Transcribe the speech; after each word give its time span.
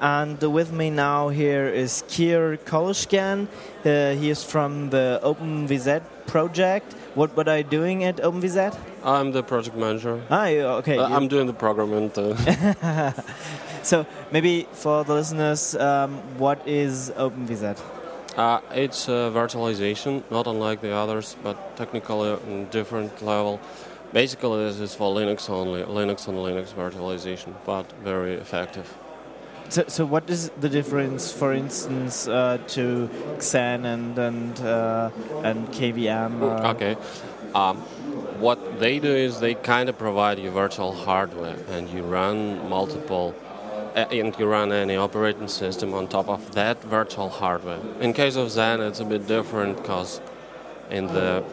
And 0.00 0.40
with 0.40 0.72
me 0.72 0.90
now 0.90 1.28
here 1.28 1.66
is 1.66 2.04
Kir 2.08 2.56
Kolyshkin. 2.64 3.48
Uh, 3.84 4.14
he 4.14 4.30
is 4.30 4.44
from 4.44 4.90
the 4.90 5.20
OpenVZ 5.24 6.02
project. 6.26 6.92
What, 7.14 7.36
what 7.36 7.48
are 7.48 7.58
you 7.58 7.64
doing 7.64 8.04
at 8.04 8.18
OpenVZ? 8.18 8.78
I'm 9.02 9.32
the 9.32 9.42
project 9.42 9.76
manager. 9.76 10.22
Ah, 10.30 10.46
okay. 10.46 10.98
Uh, 10.98 11.08
I'm 11.08 11.26
doing 11.26 11.46
the 11.48 11.52
programming. 11.52 12.10
Too. 12.18 12.36
so 13.82 14.06
maybe 14.30 14.68
for 14.72 15.02
the 15.04 15.14
listeners, 15.14 15.74
um, 15.74 16.18
what 16.38 16.66
is 16.66 17.10
OpenVZ? 17.16 17.80
Uh, 18.36 18.60
it's 18.70 19.08
uh, 19.08 19.32
virtualization, 19.34 20.22
not 20.30 20.46
unlike 20.46 20.80
the 20.80 20.92
others, 20.92 21.34
but 21.42 21.76
technically 21.76 22.30
on 22.30 22.68
different 22.70 23.20
level. 23.20 23.58
Basically, 24.12 24.64
this 24.64 24.78
is 24.78 24.94
for 24.94 25.12
Linux 25.12 25.50
only, 25.50 25.82
Linux 25.82 26.28
and 26.28 26.38
Linux 26.38 26.72
virtualization, 26.72 27.52
but 27.66 27.90
very 28.04 28.34
effective. 28.34 28.86
So, 29.70 29.84
so 29.86 30.06
what 30.06 30.30
is 30.30 30.50
the 30.60 30.68
difference, 30.70 31.30
for 31.30 31.52
instance, 31.52 32.26
uh, 32.26 32.58
to 32.68 33.10
Xen 33.36 33.84
and 33.84 34.18
and 34.18 34.60
uh, 34.60 35.10
and 35.44 35.68
KVM? 35.68 36.40
Uh? 36.40 36.70
Okay, 36.70 36.96
um, 37.54 37.76
what 38.40 38.80
they 38.80 38.98
do 38.98 39.14
is 39.14 39.40
they 39.40 39.54
kind 39.54 39.90
of 39.90 39.98
provide 39.98 40.38
you 40.38 40.50
virtual 40.50 40.92
hardware, 40.92 41.58
and 41.68 41.90
you 41.90 42.02
run 42.02 42.66
multiple, 42.70 43.34
uh, 43.94 44.06
and 44.10 44.34
you 44.38 44.46
run 44.46 44.72
any 44.72 44.96
operating 44.96 45.48
system 45.48 45.92
on 45.92 46.08
top 46.08 46.30
of 46.30 46.54
that 46.54 46.82
virtual 46.84 47.28
hardware. 47.28 47.80
In 48.00 48.14
case 48.14 48.36
of 48.36 48.48
Xen, 48.48 48.88
it's 48.88 49.00
a 49.00 49.04
bit 49.04 49.26
different 49.26 49.76
because 49.76 50.22
in 50.90 51.08
the 51.08 51.44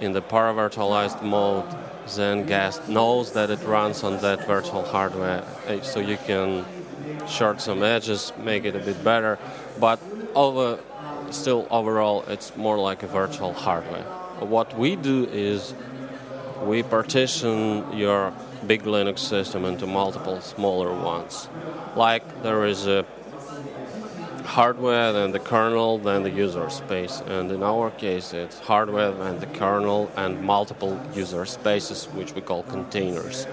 in 0.00 0.12
the 0.12 0.20
paravirtualized 0.20 1.22
mode, 1.22 1.64
XenGuest 2.04 2.88
knows 2.88 3.32
that 3.32 3.48
it 3.48 3.62
runs 3.62 4.04
on 4.04 4.20
that 4.20 4.46
virtual 4.46 4.84
hardware, 4.84 5.42
uh, 5.66 5.80
so 5.80 5.98
you 6.00 6.18
can 6.26 6.66
short 7.28 7.60
some 7.60 7.82
edges, 7.82 8.32
make 8.38 8.64
it 8.64 8.74
a 8.74 8.78
bit 8.78 9.02
better. 9.04 9.38
But 9.78 10.00
over, 10.34 10.78
still 11.30 11.66
overall, 11.70 12.24
it's 12.28 12.56
more 12.56 12.78
like 12.78 13.02
a 13.02 13.06
virtual 13.06 13.52
hardware. 13.52 14.04
What 14.40 14.76
we 14.78 14.96
do 14.96 15.24
is 15.26 15.74
we 16.62 16.82
partition 16.82 17.92
your 17.92 18.32
big 18.66 18.82
Linux 18.82 19.18
system 19.18 19.64
into 19.64 19.86
multiple 19.86 20.40
smaller 20.40 20.92
ones. 20.92 21.48
Like 21.96 22.42
there 22.42 22.64
is 22.64 22.86
a 22.86 23.04
hardware, 24.44 25.12
then 25.12 25.32
the 25.32 25.38
kernel, 25.38 25.98
then 25.98 26.22
the 26.22 26.30
user 26.30 26.70
space. 26.70 27.22
And 27.26 27.50
in 27.50 27.62
our 27.62 27.90
case, 27.90 28.32
it's 28.32 28.58
hardware 28.60 29.12
and 29.22 29.40
the 29.40 29.46
kernel 29.46 30.10
and 30.16 30.42
multiple 30.42 31.00
user 31.14 31.44
spaces, 31.44 32.06
which 32.06 32.34
we 32.34 32.40
call 32.40 32.62
containers. 32.64 33.46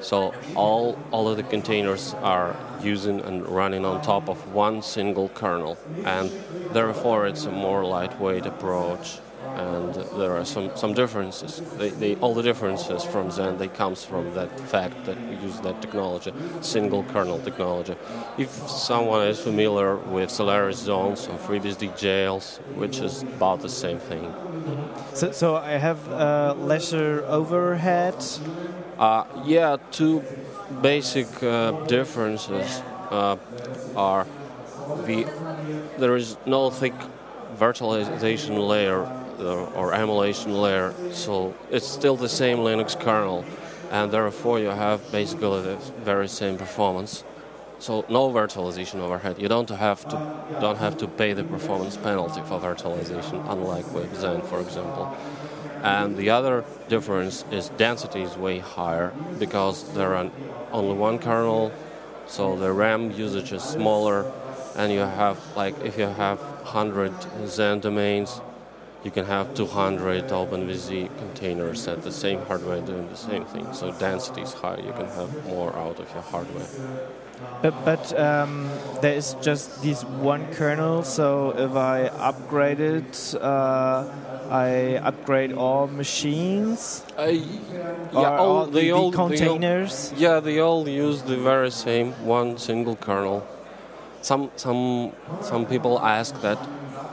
So 0.00 0.34
all 0.54 0.98
all 1.10 1.28
of 1.28 1.36
the 1.36 1.42
containers 1.42 2.14
are 2.22 2.56
using 2.82 3.20
and 3.20 3.46
running 3.46 3.84
on 3.84 4.02
top 4.02 4.28
of 4.28 4.54
one 4.54 4.82
single 4.82 5.28
kernel, 5.28 5.76
and 6.04 6.30
therefore 6.72 7.26
it's 7.26 7.44
a 7.44 7.50
more 7.50 7.84
lightweight 7.84 8.46
approach. 8.46 9.20
And 9.56 9.94
there 9.94 10.36
are 10.36 10.44
some, 10.44 10.70
some 10.76 10.94
differences. 10.94 11.60
They, 11.76 11.90
they, 11.90 12.14
all 12.16 12.34
the 12.34 12.42
differences 12.42 13.04
from 13.04 13.30
Xen 13.30 13.58
they 13.58 13.68
comes 13.68 14.04
from 14.04 14.32
that 14.34 14.48
fact 14.68 15.04
that 15.06 15.20
we 15.28 15.36
use 15.36 15.58
that 15.60 15.82
technology, 15.82 16.32
single 16.60 17.02
kernel 17.04 17.40
technology. 17.40 17.96
If 18.38 18.50
someone 18.68 19.26
is 19.26 19.40
familiar 19.40 19.96
with 19.96 20.30
Solaris 20.30 20.78
zones 20.78 21.26
or 21.26 21.36
FreeBSD 21.38 21.98
jails, 21.98 22.58
which 22.74 23.00
is 23.00 23.22
about 23.22 23.60
the 23.60 23.68
same 23.68 23.98
thing. 23.98 24.32
So, 25.14 25.32
so 25.32 25.56
I 25.56 25.72
have 25.72 26.08
uh, 26.12 26.54
lesser 26.56 27.24
overhead 27.26 28.22
uh, 29.00 29.24
yeah, 29.44 29.78
two 29.90 30.22
basic 30.82 31.42
uh, 31.42 31.72
differences 31.86 32.82
uh, 33.10 33.36
are 33.96 34.26
the 35.06 35.26
there 35.98 36.16
is 36.16 36.36
no 36.46 36.70
thick 36.70 36.92
virtualization 37.58 38.68
layer 38.68 39.02
uh, 39.04 39.78
or 39.78 39.94
emulation 39.94 40.52
layer, 40.52 40.92
so 41.12 41.54
it's 41.70 41.86
still 41.86 42.14
the 42.14 42.28
same 42.28 42.58
Linux 42.58 42.98
kernel, 42.98 43.44
and 43.90 44.12
therefore 44.12 44.60
you 44.60 44.68
have 44.68 45.00
basically 45.10 45.62
the 45.62 45.76
very 46.04 46.28
same 46.28 46.58
performance. 46.58 47.24
So 47.78 48.04
no 48.10 48.28
virtualization 48.28 49.00
overhead. 49.00 49.40
You 49.40 49.48
don't 49.48 49.70
have 49.70 50.06
to 50.10 50.16
don't 50.60 50.76
have 50.76 50.98
to 50.98 51.08
pay 51.08 51.32
the 51.32 51.44
performance 51.44 51.96
penalty 51.96 52.42
for 52.42 52.60
virtualization, 52.60 53.50
unlike 53.50 53.86
Xen, 53.86 54.44
for 54.44 54.60
example. 54.60 55.16
And 55.82 56.16
the 56.16 56.30
other 56.30 56.64
difference 56.88 57.44
is 57.50 57.70
density 57.70 58.22
is 58.22 58.36
way 58.36 58.58
higher 58.58 59.12
because 59.38 59.92
there 59.94 60.14
are 60.14 60.30
only 60.72 60.94
one 60.94 61.18
kernel, 61.18 61.72
so 62.26 62.56
the 62.56 62.72
RAM 62.72 63.10
usage 63.12 63.52
is 63.52 63.62
smaller, 63.62 64.30
and 64.76 64.92
you 64.92 65.00
have 65.00 65.38
like 65.56 65.74
if 65.80 65.98
you 65.98 66.06
have 66.06 66.38
100 66.38 67.12
Xen 67.44 67.80
domains, 67.80 68.40
you 69.02 69.10
can 69.10 69.24
have 69.24 69.54
200 69.54 70.28
OpenVZ 70.28 71.08
containers 71.18 71.88
at 71.88 72.02
the 72.02 72.12
same 72.12 72.44
hardware 72.44 72.82
doing 72.82 73.08
the 73.08 73.16
same 73.16 73.44
thing. 73.46 73.72
So 73.72 73.92
density 73.92 74.42
is 74.42 74.52
high. 74.52 74.76
You 74.76 74.92
can 74.92 75.06
have 75.06 75.46
more 75.46 75.74
out 75.74 75.98
of 75.98 76.12
your 76.12 76.22
hardware. 76.22 76.66
But, 77.62 77.84
but 77.84 78.18
um, 78.18 78.68
there 79.00 79.14
is 79.14 79.34
just 79.40 79.82
this 79.82 80.04
one 80.04 80.52
kernel. 80.52 81.02
So 81.02 81.54
if 81.56 81.74
I 81.74 82.08
upgrade 82.08 82.80
it, 82.80 83.34
uh, 83.40 84.04
I 84.50 84.96
upgrade 84.96 85.52
all 85.52 85.86
machines. 85.86 87.04
Uh, 87.16 87.26
yeah, 87.26 88.36
all, 88.36 88.66
the, 88.66 88.80
the, 88.80 88.92
all, 88.92 89.12
containers. 89.12 90.10
They 90.10 90.16
all, 90.16 90.22
yeah, 90.34 90.40
they 90.40 90.58
all 90.58 90.88
use 90.88 91.22
the 91.22 91.36
very 91.36 91.70
same 91.70 92.12
one 92.24 92.58
single 92.58 92.96
kernel. 92.96 93.46
Some 94.22 94.50
some 94.56 95.12
some 95.40 95.66
people 95.66 96.00
ask 96.00 96.40
that 96.42 96.58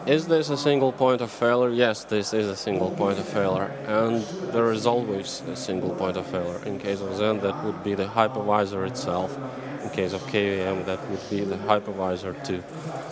is 0.07 0.27
this 0.27 0.49
a 0.49 0.57
single 0.57 0.93
point 0.93 1.19
of 1.19 1.29
failure? 1.29 1.69
Yes, 1.69 2.05
this 2.05 2.33
is 2.33 2.47
a 2.47 2.55
single 2.55 2.91
point 2.91 3.19
of 3.19 3.27
failure, 3.27 3.71
and 3.87 4.23
there 4.53 4.71
is 4.71 4.85
always 4.85 5.41
a 5.51 5.55
single 5.55 5.89
point 5.91 6.15
of 6.15 6.25
failure. 6.25 6.63
In 6.65 6.79
case 6.79 7.01
of 7.01 7.09
Xen, 7.09 7.41
that 7.41 7.63
would 7.65 7.83
be 7.83 7.93
the 7.93 8.05
hypervisor 8.05 8.87
itself. 8.87 9.37
In 9.83 9.89
case 9.89 10.13
of 10.13 10.21
KVM, 10.23 10.85
that 10.85 10.99
would 11.09 11.29
be 11.29 11.41
the 11.41 11.55
hypervisor 11.55 12.33
too. 12.45 12.63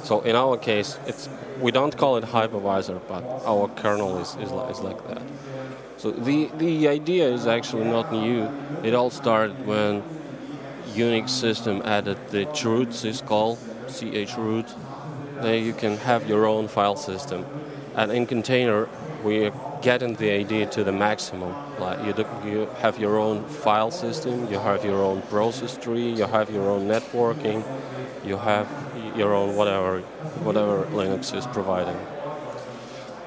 So 0.03 0.21
in 0.21 0.35
our 0.35 0.57
case, 0.57 0.97
it's 1.05 1.29
we 1.59 1.71
don't 1.71 1.95
call 1.95 2.17
it 2.17 2.23
hypervisor, 2.23 2.99
but 3.07 3.23
our 3.45 3.67
kernel 3.69 4.17
is, 4.19 4.35
is, 4.35 4.51
is 4.51 4.79
like 4.81 5.07
that. 5.07 5.21
So 5.97 6.11
the, 6.11 6.49
the 6.57 6.87
idea 6.87 7.27
is 7.29 7.47
actually 7.47 7.85
not 7.85 8.11
new. 8.11 8.49
It 8.83 8.93
all 8.93 9.09
started 9.09 9.65
when 9.65 10.03
Unix 10.93 11.29
system 11.29 11.81
added 11.83 12.17
the 12.29 12.45
chroot 12.47 12.87
syscall, 12.87 13.57
chroot, 13.87 14.73
then 15.41 15.63
you 15.63 15.73
can 15.73 15.97
have 15.97 16.27
your 16.27 16.45
own 16.45 16.67
file 16.67 16.95
system. 16.95 17.45
And 17.95 18.11
in 18.11 18.25
container, 18.25 18.89
we 19.23 19.51
getting 19.81 20.15
the 20.15 20.31
idea 20.31 20.65
to 20.67 20.83
the 20.83 20.91
maximum. 20.91 21.53
Like 21.79 22.05
you, 22.05 22.13
do, 22.13 22.25
you 22.45 22.67
have 22.79 22.99
your 22.99 23.17
own 23.17 23.45
file 23.45 23.91
system, 23.91 24.51
you 24.51 24.59
have 24.59 24.83
your 24.83 25.03
own 25.03 25.21
process 25.23 25.77
tree, 25.77 26.11
you 26.11 26.25
have 26.25 26.49
your 26.49 26.69
own 26.69 26.87
networking, 26.87 27.63
you 28.25 28.37
have 28.37 28.67
your 29.15 29.33
own 29.33 29.55
whatever, 29.55 30.01
whatever 30.43 30.85
Linux 30.85 31.35
is 31.35 31.45
providing 31.47 31.97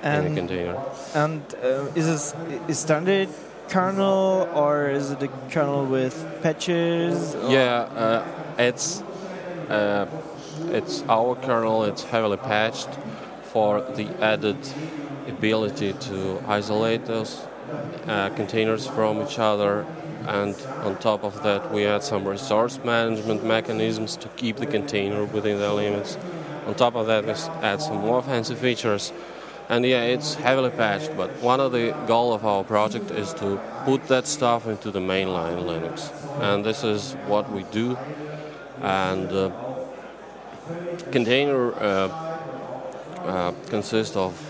and, 0.02 0.26
in 0.26 0.32
a 0.32 0.36
container. 0.36 0.82
And 1.14 1.42
uh, 1.62 1.90
is 1.94 2.06
this 2.06 2.34
is 2.68 2.78
standard 2.78 3.28
kernel 3.68 4.48
or 4.54 4.88
is 4.88 5.10
it 5.10 5.22
a 5.22 5.28
kernel 5.50 5.86
with 5.86 6.14
patches? 6.42 7.34
Yeah, 7.48 7.80
uh, 7.94 8.24
it's. 8.58 9.02
Uh, 9.68 10.06
it's 10.66 11.02
our 11.08 11.36
kernel, 11.36 11.84
it's 11.84 12.02
heavily 12.02 12.36
patched 12.36 12.88
for 13.44 13.80
the 13.80 14.06
added 14.22 14.56
ability 15.28 15.92
to 15.92 16.42
isolate 16.46 17.06
those 17.06 17.46
uh, 18.06 18.30
containers 18.30 18.86
from 18.86 19.22
each 19.22 19.38
other. 19.38 19.86
And 20.26 20.54
on 20.82 20.98
top 20.98 21.24
of 21.24 21.42
that 21.42 21.72
we 21.72 21.86
add 21.86 22.02
some 22.02 22.26
resource 22.26 22.78
management 22.84 23.44
mechanisms 23.44 24.16
to 24.18 24.28
keep 24.28 24.56
the 24.56 24.66
container 24.66 25.24
within 25.24 25.58
the 25.58 25.72
limits. 25.72 26.18
On 26.66 26.74
top 26.74 26.96
of 26.96 27.06
that 27.06 27.24
we 27.24 27.32
add 27.62 27.80
some 27.80 27.98
more 27.98 28.22
fancy 28.22 28.54
features. 28.54 29.12
And 29.68 29.84
yeah 29.84 30.02
it's 30.02 30.34
heavily 30.34 30.70
patched 30.70 31.16
but 31.16 31.30
one 31.42 31.60
of 31.60 31.72
the 31.72 31.94
goal 32.06 32.32
of 32.32 32.44
our 32.44 32.64
project 32.64 33.10
is 33.10 33.34
to 33.34 33.60
put 33.84 34.06
that 34.08 34.26
stuff 34.26 34.66
into 34.66 34.90
the 34.90 35.00
mainline 35.00 35.62
linux. 35.64 36.10
And 36.40 36.64
this 36.64 36.84
is 36.84 37.14
what 37.26 37.50
we 37.52 37.64
do. 37.64 37.96
And 38.80 39.30
uh, 39.30 39.50
container 41.10 41.72
uh, 41.74 42.28
uh, 43.24 43.52
consists 43.68 44.16
of 44.16 44.47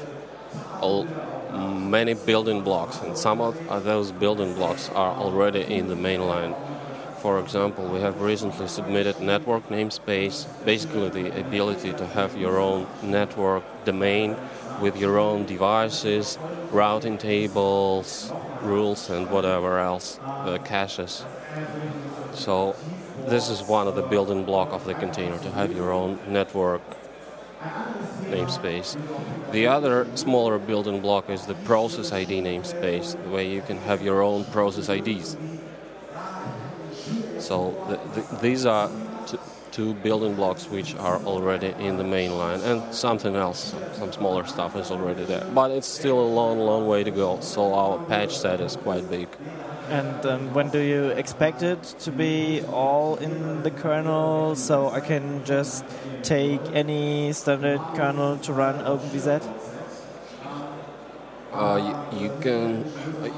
all, 0.80 1.06
many 1.52 2.14
building 2.14 2.62
blocks, 2.62 3.00
and 3.00 3.16
some 3.16 3.40
of 3.40 3.56
those 3.84 4.12
building 4.12 4.54
blocks 4.54 4.88
are 4.90 5.14
already 5.14 5.62
in 5.62 5.88
the 5.88 5.94
mainline. 5.94 6.54
For 7.18 7.40
example, 7.40 7.84
we 7.88 8.00
have 8.00 8.20
recently 8.20 8.68
submitted 8.68 9.20
network 9.20 9.68
namespace, 9.68 10.46
basically 10.64 11.08
the 11.08 11.40
ability 11.40 11.92
to 11.94 12.06
have 12.06 12.36
your 12.36 12.58
own 12.58 12.86
network 13.02 13.64
domain 13.84 14.36
with 14.80 14.96
your 14.96 15.18
own 15.18 15.44
devices, 15.44 16.38
routing 16.70 17.18
tables, 17.18 18.32
rules, 18.62 19.10
and 19.10 19.28
whatever 19.30 19.78
else, 19.78 20.20
uh, 20.22 20.58
caches. 20.64 21.24
So 22.34 22.76
this 23.26 23.48
is 23.48 23.62
one 23.62 23.88
of 23.88 23.96
the 23.96 24.02
building 24.02 24.44
block 24.44 24.72
of 24.72 24.84
the 24.84 24.94
container 24.94 25.38
to 25.38 25.50
have 25.50 25.72
your 25.74 25.90
own 25.90 26.18
network 26.28 26.82
namespace. 28.22 28.96
The 29.52 29.66
other 29.66 30.06
smaller 30.14 30.58
building 30.58 31.00
block 31.00 31.30
is 31.30 31.46
the 31.46 31.54
process 31.54 32.12
ID 32.12 32.42
namespace, 32.42 33.16
where 33.28 33.42
you 33.42 33.62
can 33.62 33.78
have 33.78 34.02
your 34.02 34.22
own 34.22 34.44
process 34.46 34.88
IDs. 34.88 35.36
So 37.38 37.74
the, 37.88 38.20
the, 38.20 38.36
these 38.40 38.66
are 38.66 38.90
t- 39.26 39.38
two 39.70 39.94
building 39.94 40.34
blocks 40.34 40.68
which 40.68 40.94
are 40.96 41.18
already 41.22 41.74
in 41.78 41.96
the 41.96 42.04
main 42.04 42.36
line, 42.36 42.60
and 42.60 42.94
something 42.94 43.36
else, 43.36 43.74
some 43.94 44.12
smaller 44.12 44.44
stuff 44.44 44.76
is 44.76 44.90
already 44.90 45.24
there. 45.24 45.46
But 45.54 45.70
it's 45.70 45.86
still 45.86 46.18
a 46.20 46.28
long, 46.28 46.58
long 46.58 46.86
way 46.86 47.04
to 47.04 47.10
go. 47.10 47.40
So 47.40 47.74
our 47.74 48.04
patch 48.06 48.36
set 48.36 48.60
is 48.60 48.76
quite 48.76 49.08
big. 49.08 49.28
And 49.88 50.26
um, 50.26 50.54
when 50.54 50.68
do 50.68 50.78
you 50.78 51.08
expect 51.08 51.62
it 51.62 51.82
to 52.00 52.10
be 52.12 52.62
all 52.68 53.16
in 53.16 53.62
the 53.62 53.70
kernel 53.70 54.54
so 54.54 54.90
I 54.90 55.00
can 55.00 55.44
just 55.44 55.84
take 56.22 56.60
any 56.74 57.32
standard 57.32 57.80
kernel 57.94 58.36
to 58.38 58.52
run 58.52 58.84
OpenVZ? 58.84 59.42
Uh, 61.52 62.06
you, 62.12 62.20
you, 62.20 62.38
can. 62.40 62.84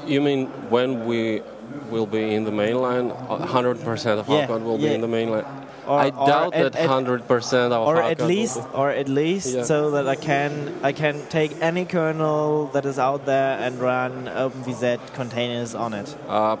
You 0.05 0.21
mean 0.21 0.47
when 0.69 1.05
we 1.05 1.41
will 1.89 2.05
be 2.05 2.35
in 2.35 2.43
the 2.43 2.51
mainline? 2.51 3.15
100% 3.27 4.19
of 4.19 4.27
yeah, 4.27 4.41
our 4.41 4.47
code 4.47 4.63
will 4.63 4.79
yeah. 4.79 4.89
be 4.89 4.95
in 4.95 5.01
the 5.01 5.07
mainline. 5.07 5.45
Or, 5.87 5.99
I 5.99 6.09
doubt 6.11 6.53
at, 6.53 6.73
that 6.73 6.89
100% 6.89 7.71
of 7.71 7.87
or 7.87 8.01
at 8.01 8.21
least 8.21 8.59
or 8.73 8.91
at 8.91 9.09
least 9.09 9.55
Yeah. 9.55 9.63
so 9.63 9.91
that 9.91 10.07
I 10.07 10.15
can 10.15 10.75
I 10.83 10.91
can 10.91 11.25
take 11.29 11.51
any 11.61 11.85
kernel 11.85 12.67
that 12.73 12.85
is 12.85 12.99
out 12.99 13.25
there 13.25 13.57
and 13.59 13.79
run 13.79 14.25
OpenVZ 14.27 15.13
containers 15.13 15.73
on 15.75 15.93
it. 15.93 16.15
Uh, 16.27 16.57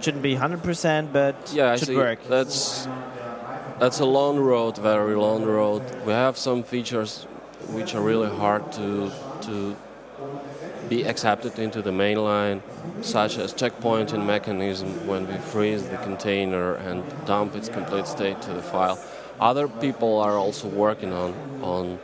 Shouldn't 0.00 0.22
be 0.22 0.34
100%, 0.36 1.12
but 1.12 1.36
yeah, 1.52 1.76
should 1.76 1.94
work. 1.94 2.20
That's 2.26 2.88
that's 3.78 4.00
a 4.00 4.06
long 4.06 4.38
road, 4.38 4.78
very 4.78 5.14
long 5.14 5.44
road. 5.44 5.82
We 6.06 6.12
have 6.12 6.38
some 6.38 6.62
features 6.62 7.26
which 7.68 7.94
are 7.94 8.00
really 8.00 8.30
hard 8.34 8.72
to 8.72 9.10
to 9.42 9.76
be 10.88 11.04
accepted 11.04 11.58
into 11.58 11.82
the 11.82 11.90
mainline, 11.90 12.60
such 13.00 13.38
as 13.38 13.54
checkpointing 13.54 14.26
mechanism 14.26 15.06
when 15.06 15.26
we 15.26 15.36
freeze 15.38 15.88
the 15.88 15.96
container 15.98 16.74
and 16.74 17.04
dump 17.26 17.54
its 17.54 17.68
complete 17.68 18.06
state 18.06 18.42
to 18.42 18.52
the 18.52 18.62
file. 18.62 18.98
Other 19.38 19.68
people 19.68 20.18
are 20.18 20.36
also 20.36 20.68
working 20.68 21.12
on 21.12 21.34
on 21.62 21.98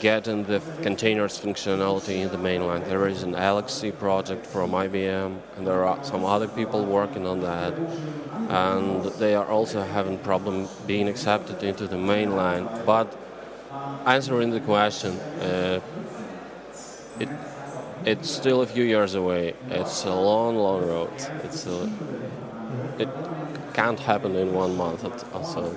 getting 0.00 0.44
the 0.44 0.60
containers 0.82 1.38
functionality 1.40 2.22
in 2.22 2.30
the 2.30 2.36
mainline. 2.36 2.84
There 2.84 3.08
is 3.08 3.22
an 3.22 3.32
LXC 3.32 3.98
project 3.98 4.46
from 4.46 4.70
IBM, 4.70 5.38
and 5.56 5.66
there 5.66 5.84
are 5.84 6.02
some 6.04 6.24
other 6.24 6.48
people 6.48 6.84
working 6.84 7.26
on 7.26 7.40
that, 7.40 7.74
and 8.48 9.04
they 9.18 9.34
are 9.34 9.46
also 9.46 9.82
having 9.82 10.18
problem 10.18 10.68
being 10.86 11.08
accepted 11.08 11.62
into 11.62 11.86
the 11.86 11.96
mainline. 11.96 12.86
But 12.86 13.16
answering 14.06 14.50
the 14.50 14.60
question, 14.60 15.18
uh, 15.40 15.80
it 17.22 17.28
it's 18.04 18.30
still 18.30 18.62
a 18.62 18.66
few 18.66 18.84
years 18.84 19.14
away. 19.14 19.54
It's 19.70 20.04
a 20.04 20.14
long, 20.14 20.56
long 20.56 20.86
road. 20.86 21.12
It's 21.44 21.66
a, 21.66 21.90
it 22.98 23.08
can't 23.74 23.98
happen 23.98 24.34
in 24.34 24.52
one 24.52 24.76
month. 24.76 25.04
Also. 25.34 25.76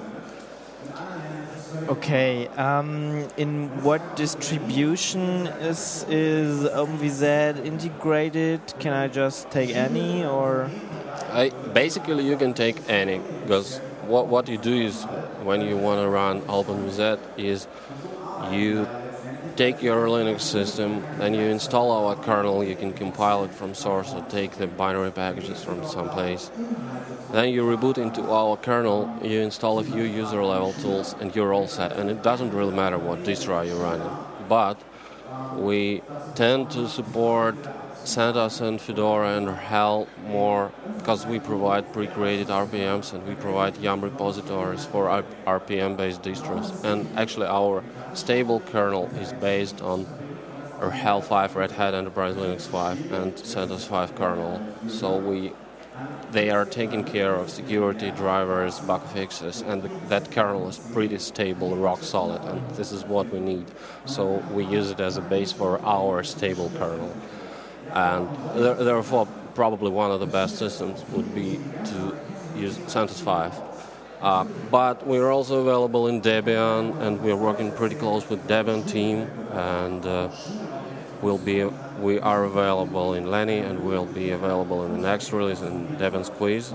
Okay, 1.89 2.47
um, 2.55 3.27
in 3.37 3.69
what 3.83 4.15
distribution 4.15 5.47
is 5.61 6.05
is 6.09 6.63
OpenVZ 6.63 7.65
integrated? 7.65 8.61
Can 8.79 8.93
I 8.93 9.07
just 9.07 9.51
take 9.51 9.75
any 9.75 10.25
or? 10.25 10.69
I, 11.31 11.49
basically, 11.73 12.25
you 12.25 12.37
can 12.37 12.53
take 12.53 12.77
any 12.89 13.19
because 13.43 13.79
what 14.07 14.27
what 14.27 14.47
you 14.47 14.57
do 14.57 14.73
is 14.73 15.03
when 15.43 15.61
you 15.61 15.75
want 15.77 15.99
to 16.01 16.09
run 16.09 16.41
OpenVZ 16.43 17.19
is 17.37 17.67
you 18.51 18.87
take 19.55 19.81
your 19.81 20.07
Linux 20.07 20.41
system, 20.41 21.01
then 21.17 21.33
you 21.33 21.41
install 21.41 21.91
our 21.91 22.15
kernel. 22.15 22.63
You 22.63 22.75
can 22.75 22.93
compile 22.93 23.45
it 23.45 23.51
from 23.51 23.73
source 23.73 24.13
or 24.13 24.21
take 24.29 24.51
the 24.51 24.67
binary 24.67 25.11
packages 25.11 25.63
from 25.63 25.85
someplace. 25.85 26.51
Then 27.31 27.49
you 27.49 27.63
reboot 27.63 27.97
into 27.97 28.29
our 28.29 28.57
kernel. 28.57 29.17
You 29.23 29.41
install 29.41 29.79
a 29.79 29.83
few 29.83 30.03
user 30.03 30.43
level 30.43 30.73
tools, 30.73 31.15
and 31.19 31.35
you're 31.35 31.53
all 31.53 31.67
set. 31.67 31.93
And 31.93 32.09
it 32.09 32.21
doesn't 32.23 32.51
really 32.51 32.75
matter 32.75 32.97
what 32.97 33.23
distro 33.23 33.65
you're 33.65 33.77
running, 33.77 34.09
but 34.49 34.77
we 35.55 36.01
tend 36.35 36.71
to 36.71 36.87
support 36.87 37.55
CentOS 38.05 38.61
and 38.61 38.79
Fedora 38.79 39.35
and 39.35 39.47
RHEL 39.47 40.07
more 40.27 40.71
because 40.97 41.25
we 41.25 41.39
provide 41.39 41.91
pre-created 41.91 42.47
RPMs 42.47 43.13
and 43.13 43.27
we 43.27 43.33
provide 43.33 43.77
yum 43.77 44.01
repositories 44.01 44.85
for 44.85 45.23
RPM-based 45.47 46.21
distros. 46.21 46.83
And 46.83 47.07
actually, 47.17 47.47
our 47.47 47.83
stable 48.13 48.59
kernel 48.59 49.07
is 49.19 49.33
based 49.33 49.81
on 49.81 50.05
our 50.79 50.91
RHEL 50.91 51.23
5, 51.23 51.55
Red 51.55 51.71
Hat 51.71 51.95
Enterprise 51.95 52.35
Linux 52.35 52.67
5, 52.67 53.11
and 53.11 53.33
CentOS 53.33 53.87
5 53.87 54.15
kernel. 54.15 54.61
So 54.87 55.17
we 55.17 55.53
they 56.31 56.49
are 56.49 56.65
taking 56.65 57.05
care 57.05 57.33
of 57.33 57.49
security 57.49 58.11
drivers, 58.11 58.81
bug 58.81 59.01
fixes, 59.07 59.61
and 59.61 59.81
the, 59.81 59.87
that 60.09 60.29
kernel 60.29 60.67
is 60.67 60.77
pretty 60.77 61.17
stable, 61.17 61.73
rock 61.77 62.03
solid, 62.03 62.41
and 62.43 62.69
this 62.71 62.91
is 62.91 63.05
what 63.05 63.31
we 63.31 63.39
need. 63.39 63.65
So 64.05 64.43
we 64.51 64.65
use 64.65 64.91
it 64.91 64.99
as 64.99 65.15
a 65.15 65.21
base 65.21 65.53
for 65.53 65.79
our 65.85 66.21
stable 66.23 66.69
kernel. 66.77 67.15
And 67.93 68.27
there- 68.55 68.75
therefore, 68.75 69.27
probably 69.53 69.91
one 69.91 70.11
of 70.11 70.19
the 70.19 70.25
best 70.25 70.57
systems 70.57 71.03
would 71.13 71.33
be 71.33 71.59
to 71.85 72.15
use 72.57 72.77
CentOS 72.87 73.21
5. 73.21 73.53
Uh, 74.21 74.45
but 74.71 75.05
we're 75.05 75.29
also 75.31 75.61
available 75.61 76.07
in 76.07 76.21
Debian, 76.21 76.99
and 77.01 77.21
we're 77.21 77.35
working 77.35 77.71
pretty 77.71 77.95
close 77.95 78.27
with 78.29 78.47
Debian 78.47 78.87
team, 78.89 79.27
and 79.51 80.05
uh, 80.05 80.29
we'll 81.21 81.37
be 81.37 81.63
we 81.99 82.19
are 82.19 82.43
available 82.43 83.13
in 83.13 83.29
Lenny, 83.29 83.59
and 83.59 83.79
we'll 83.79 84.05
be 84.05 84.31
available 84.31 84.85
in 84.85 84.93
the 84.93 84.97
next 84.97 85.31
release 85.31 85.61
in 85.61 85.87
Debian 85.97 86.25
Squeeze. 86.25 86.73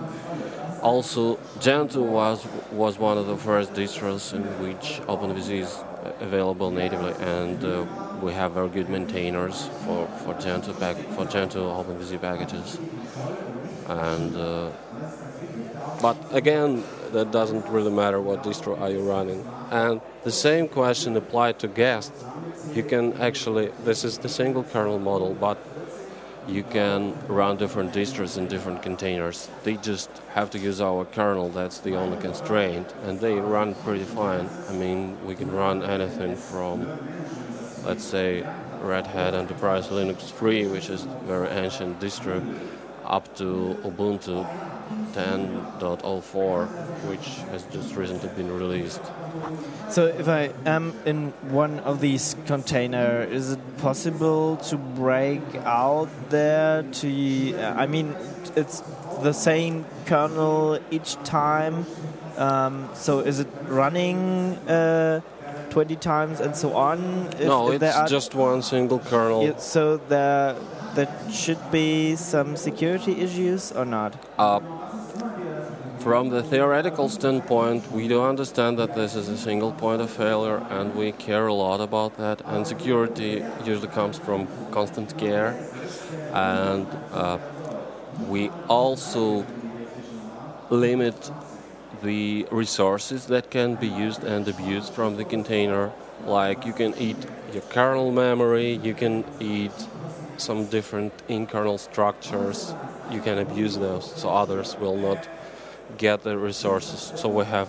Also, 0.82 1.38
Gentoo 1.60 2.02
was 2.02 2.46
was 2.72 2.98
one 2.98 3.18
of 3.18 3.26
the 3.26 3.36
first 3.36 3.74
distros 3.74 4.32
in 4.32 4.42
which 4.62 5.00
OpenVZ 5.08 5.50
is 5.60 5.84
available 6.20 6.70
natively, 6.70 7.12
and 7.20 7.64
uh, 7.64 7.84
we 8.22 8.32
have 8.32 8.52
very 8.52 8.68
good 8.68 8.88
maintainers 8.88 9.68
for 9.84 10.06
for 10.24 10.34
Gentoo 10.34 10.72
pack 10.74 10.96
for 11.14 11.24
Gentoo 11.26 11.60
OpenVZ 11.60 12.20
packages. 12.20 12.78
And 13.88 14.36
uh, 14.36 14.70
but 16.00 16.16
again, 16.32 16.84
that 17.12 17.30
doesn't 17.30 17.66
really 17.68 17.90
matter 17.90 18.20
what 18.20 18.42
distro 18.42 18.80
are 18.80 18.90
you 18.90 19.00
running. 19.00 19.46
And 19.70 20.00
the 20.24 20.32
same 20.32 20.68
question 20.68 21.16
applied 21.16 21.58
to 21.60 21.68
guest. 21.68 22.12
You 22.72 22.82
can 22.82 23.14
actually 23.20 23.72
this 23.84 24.04
is 24.04 24.18
the 24.18 24.28
single 24.28 24.64
kernel 24.64 24.98
model, 24.98 25.34
but 25.34 25.58
you 26.48 26.62
can 26.62 27.14
run 27.28 27.56
different 27.56 27.92
distros 27.92 28.36
in 28.38 28.46
different 28.48 28.82
containers. 28.82 29.48
They 29.62 29.76
just 29.76 30.10
have 30.34 30.50
to 30.50 30.58
use 30.58 30.80
our 30.80 31.04
kernel, 31.04 31.48
that's 31.48 31.78
the 31.78 31.96
only 31.96 32.18
constraint, 32.18 32.92
and 33.04 33.20
they 33.20 33.34
run 33.34 33.74
pretty 33.74 34.04
fine. 34.04 34.48
I 34.68 34.72
mean, 34.72 35.16
we 35.26 35.34
can 35.34 35.50
run 35.50 35.82
anything 35.82 36.36
from, 36.36 36.86
let's 37.84 38.04
say, 38.04 38.46
Red 38.80 39.06
Hat 39.06 39.34
Enterprise 39.34 39.88
Linux 39.88 40.30
3, 40.30 40.66
which 40.68 40.88
is 40.88 41.02
very 41.24 41.48
ancient 41.48 42.00
distro, 42.00 42.42
up 43.04 43.34
to 43.36 43.78
Ubuntu 43.82 44.46
10.04, 45.12 46.66
which 47.08 47.26
has 47.50 47.62
just 47.72 47.94
recently 47.94 48.28
been 48.30 48.52
released. 48.52 49.00
So 49.88 50.06
if 50.06 50.28
I 50.28 50.52
am 50.66 50.94
in 51.04 51.32
one 51.50 51.80
of 51.80 52.00
these 52.00 52.36
container, 52.46 53.22
is 53.22 53.52
it 53.52 53.78
possible 53.78 54.56
to 54.56 54.76
break 54.76 55.42
out 55.64 56.08
there 56.30 56.82
to? 56.82 57.58
I 57.60 57.86
mean, 57.86 58.16
it's 58.56 58.82
the 59.22 59.32
same 59.32 59.84
kernel 60.06 60.78
each 60.90 61.14
time. 61.24 61.86
Um, 62.36 62.88
so 62.94 63.20
is 63.20 63.38
it 63.40 63.48
running 63.66 64.56
uh, 64.68 65.20
20 65.70 65.96
times 65.96 66.40
and 66.40 66.56
so 66.56 66.74
on? 66.74 67.28
If, 67.38 67.46
no, 67.46 67.70
if 67.72 67.82
it's 67.82 68.10
just 68.10 68.34
one 68.34 68.62
single 68.62 68.98
kernel. 68.98 69.44
Yeah, 69.44 69.56
so 69.58 69.98
there, 69.98 70.56
there 70.94 71.08
should 71.30 71.70
be 71.70 72.16
some 72.16 72.56
security 72.56 73.20
issues 73.20 73.72
or 73.72 73.84
not? 73.84 74.14
Uh, 74.38 74.60
from 76.00 76.30
the 76.30 76.42
theoretical 76.42 77.08
standpoint, 77.08 77.92
we 77.92 78.08
do 78.08 78.22
understand 78.22 78.78
that 78.78 78.94
this 78.94 79.14
is 79.14 79.28
a 79.28 79.36
single 79.36 79.72
point 79.72 80.00
of 80.00 80.10
failure, 80.10 80.64
and 80.70 80.94
we 80.94 81.12
care 81.12 81.46
a 81.46 81.54
lot 81.54 81.80
about 81.80 82.16
that. 82.16 82.40
And 82.46 82.66
security 82.66 83.44
usually 83.64 83.88
comes 83.88 84.18
from 84.18 84.48
constant 84.70 85.18
care, 85.18 85.56
and 86.32 86.86
uh, 87.12 87.38
we 88.28 88.50
also 88.68 89.44
limit 90.70 91.30
the 92.02 92.46
resources 92.50 93.26
that 93.26 93.50
can 93.50 93.74
be 93.74 93.88
used 93.88 94.24
and 94.24 94.48
abused 94.48 94.94
from 94.94 95.16
the 95.16 95.24
container. 95.24 95.92
Like 96.24 96.64
you 96.64 96.72
can 96.72 96.94
eat 96.96 97.16
your 97.52 97.62
kernel 97.62 98.10
memory, 98.10 98.72
you 98.82 98.94
can 98.94 99.24
eat 99.38 99.72
some 100.40 100.66
different 100.66 101.12
internal 101.28 101.78
structures, 101.78 102.74
you 103.10 103.20
can 103.20 103.38
abuse 103.38 103.76
those 103.78 104.14
so 104.16 104.28
others 104.30 104.76
will 104.76 104.96
not 104.96 105.28
get 105.98 106.22
the 106.22 106.36
resources. 106.36 107.12
So 107.16 107.28
we 107.28 107.44
have 107.44 107.68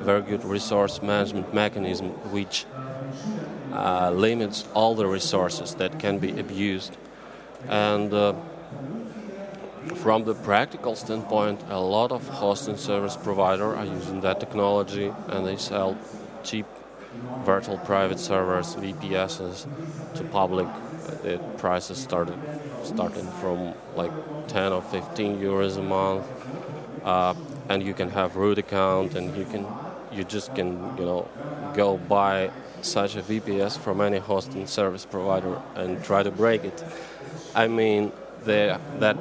very 0.00 0.22
good 0.22 0.44
resource 0.44 1.02
management 1.02 1.54
mechanism 1.54 2.08
which 2.32 2.66
uh, 3.72 4.10
limits 4.10 4.66
all 4.74 4.94
the 4.94 5.06
resources 5.06 5.74
that 5.76 5.98
can 5.98 6.18
be 6.18 6.38
abused. 6.38 6.96
And 7.68 8.12
uh, 8.12 8.34
from 9.96 10.24
the 10.24 10.34
practical 10.34 10.96
standpoint, 10.96 11.60
a 11.68 11.80
lot 11.80 12.12
of 12.12 12.26
hosting 12.28 12.76
service 12.76 13.16
provider 13.16 13.74
are 13.76 13.84
using 13.84 14.20
that 14.22 14.40
technology 14.40 15.12
and 15.28 15.46
they 15.46 15.56
sell 15.56 15.96
cheap 16.42 16.66
virtual 17.44 17.78
private 17.78 18.18
servers, 18.18 18.74
VPSs, 18.76 19.66
to 20.14 20.24
public. 20.24 20.66
The 21.20 21.40
prices 21.56 21.98
started 21.98 22.40
starting 22.82 23.30
from 23.30 23.74
like 23.94 24.14
10 24.46 24.72
or 24.72 24.82
15 24.82 25.38
euros 25.38 25.76
a 25.78 25.82
month, 25.82 26.30
uh, 27.02 27.34
and 27.68 27.82
you 27.82 27.94
can 27.94 28.10
have 28.10 28.36
root 28.36 28.58
account, 28.58 29.14
and 29.14 29.34
you 29.34 29.46
can 29.46 29.76
you 30.10 30.24
just 30.24 30.54
can 30.54 30.92
you 30.96 31.04
know 31.04 31.30
go 31.72 31.98
buy 31.98 32.52
such 32.80 33.16
a 33.16 33.22
VPS 33.22 33.76
from 33.76 34.00
any 34.00 34.18
hosting 34.18 34.66
service 34.66 35.06
provider 35.06 35.60
and 35.74 36.02
try 36.02 36.22
to 36.22 36.30
break 36.30 36.64
it. 36.64 36.84
I 37.54 37.68
mean, 37.68 38.12
the, 38.44 38.80
that 38.94 39.18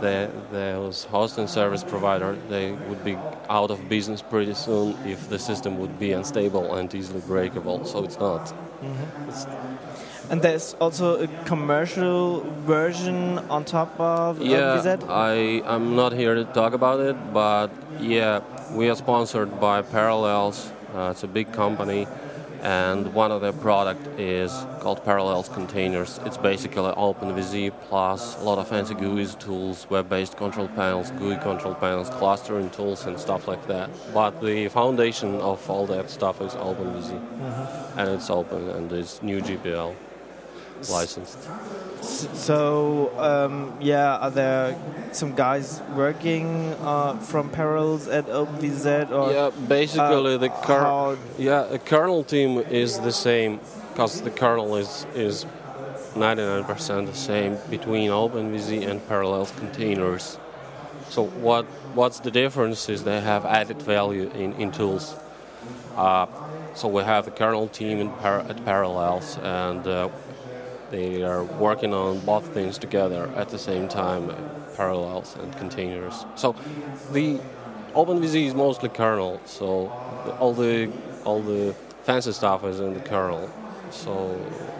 the, 0.00 0.30
those 0.50 1.04
hosting 1.04 1.46
service 1.46 1.84
provider 1.84 2.36
they 2.48 2.72
would 2.72 3.04
be 3.04 3.16
out 3.48 3.70
of 3.70 3.88
business 3.88 4.22
pretty 4.22 4.54
soon 4.54 4.96
if 5.06 5.28
the 5.28 5.38
system 5.38 5.78
would 5.78 5.98
be 5.98 6.12
unstable 6.12 6.74
and 6.74 6.94
easily 6.94 7.20
breakable. 7.20 7.84
So 7.84 8.04
it's 8.04 8.18
not. 8.18 8.46
Mm-hmm. 8.46 9.28
It's 9.28 9.46
and 10.30 10.40
there's 10.40 10.74
also 10.80 11.22
a 11.22 11.26
commercial 11.44 12.40
version 12.66 13.38
on 13.50 13.64
top 13.64 13.98
of 14.00 14.40
yeah? 14.40 14.96
I 15.08 15.62
I'm 15.66 15.96
not 15.96 16.12
here 16.12 16.34
to 16.34 16.44
talk 16.44 16.72
about 16.72 17.00
it, 17.00 17.16
but 17.32 17.68
yeah, 18.00 18.40
we 18.72 18.88
are 18.88 18.96
sponsored 18.96 19.60
by 19.60 19.82
Parallels. 19.82 20.70
Uh, 20.94 21.10
it's 21.10 21.24
a 21.24 21.28
big 21.28 21.52
company 21.52 22.06
and 22.64 23.12
one 23.12 23.30
of 23.30 23.42
their 23.42 23.52
product 23.52 24.06
is 24.18 24.50
called 24.80 25.04
Parallels 25.04 25.50
Containers. 25.50 26.18
It's 26.24 26.38
basically 26.38 26.90
OpenVZ 26.92 27.72
plus 27.82 28.40
a 28.40 28.44
lot 28.44 28.58
of 28.58 28.66
fancy 28.66 28.94
GUIs 28.94 29.38
tools, 29.38 29.86
web-based 29.90 30.36
control 30.38 30.68
panels, 30.68 31.10
GUI 31.12 31.36
control 31.36 31.74
panels, 31.74 32.08
clustering 32.08 32.70
tools, 32.70 33.04
and 33.04 33.20
stuff 33.20 33.46
like 33.46 33.66
that. 33.68 33.90
But 34.14 34.40
the 34.40 34.68
foundation 34.68 35.34
of 35.36 35.68
all 35.68 35.86
that 35.88 36.08
stuff 36.10 36.40
is 36.40 36.54
OpenVZ, 36.54 37.10
mm-hmm. 37.10 37.98
and 37.98 38.08
it's 38.08 38.30
open 38.30 38.70
and 38.70 38.90
it's 38.90 39.22
GNU 39.22 39.40
GPL 39.42 39.94
licensed. 40.90 41.38
So 42.02 43.12
um, 43.18 43.76
yeah, 43.80 44.16
are 44.16 44.30
there 44.30 44.76
some 45.12 45.34
guys 45.34 45.80
working 45.96 46.74
uh, 46.82 47.18
from 47.18 47.50
Parallels 47.50 48.08
at 48.08 48.26
OpenVZ? 48.26 49.10
Or, 49.10 49.32
yeah, 49.32 49.50
basically 49.68 50.34
uh, 50.34 50.38
the 50.38 50.48
kernel. 50.48 51.18
Yeah, 51.38 51.62
the 51.64 51.78
kernel 51.78 52.24
team 52.24 52.58
is 52.58 52.98
the 53.00 53.12
same 53.12 53.60
because 53.90 54.22
the 54.22 54.30
kernel 54.30 54.76
is 54.76 55.06
is 55.14 55.46
99% 56.14 57.06
the 57.06 57.14
same 57.14 57.58
between 57.70 58.10
OpenVZ 58.10 58.88
and 58.88 59.06
Parallels 59.08 59.50
containers. 59.52 60.38
So 61.08 61.24
what 61.24 61.64
what's 61.94 62.20
the 62.20 62.30
difference 62.30 62.88
is 62.88 63.04
they 63.04 63.20
have 63.20 63.44
added 63.44 63.80
value 63.82 64.30
in, 64.34 64.52
in 64.54 64.72
tools. 64.72 65.16
Uh, 65.96 66.26
so 66.74 66.88
we 66.88 67.02
have 67.02 67.24
the 67.24 67.30
kernel 67.30 67.68
team 67.68 68.10
par- 68.20 68.40
at 68.40 68.64
Parallels, 68.64 69.38
and 69.38 69.86
uh, 69.86 70.08
they 70.94 71.24
are 71.24 71.42
working 71.42 71.92
on 71.92 72.20
both 72.20 72.46
things 72.54 72.78
together 72.78 73.28
at 73.34 73.48
the 73.48 73.58
same 73.58 73.88
time, 73.88 74.32
parallels 74.76 75.34
and 75.40 75.52
containers. 75.56 76.24
So 76.36 76.54
the 77.12 77.40
OpenVZ 77.94 78.46
is 78.46 78.54
mostly 78.54 78.88
kernel, 78.88 79.40
so 79.44 79.88
all 80.38 80.54
the 80.54 80.92
all 81.24 81.42
the 81.42 81.74
fancy 82.04 82.32
stuff 82.32 82.64
is 82.64 82.78
in 82.78 82.94
the 82.94 83.00
kernel. 83.00 83.50
So 83.90 84.12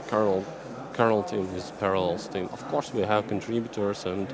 kernel 0.06 0.44
kernel 0.92 1.24
team 1.24 1.46
is 1.56 1.72
parallels 1.80 2.28
team. 2.28 2.48
Of 2.52 2.62
course, 2.68 2.94
we 2.94 3.02
have 3.02 3.26
contributors 3.26 4.06
and 4.06 4.32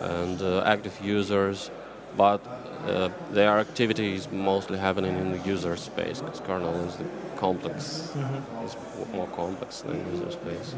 and 0.00 0.40
uh, 0.40 0.62
active 0.64 0.98
users, 1.02 1.70
but 2.16 2.40
uh, 2.86 3.10
their 3.32 3.58
activities 3.58 4.30
mostly 4.30 4.78
happening 4.78 5.16
in 5.18 5.32
the 5.32 5.38
user 5.40 5.76
space 5.76 6.20
because 6.22 6.40
kernel 6.40 6.74
is 6.86 6.96
the 6.96 7.04
complex. 7.36 8.10
Mm-hmm. 8.14 8.64
It's 8.64 8.76
more 9.12 9.26
complex 9.28 9.82
than 9.82 9.96
user 10.12 10.30
space. 10.30 10.74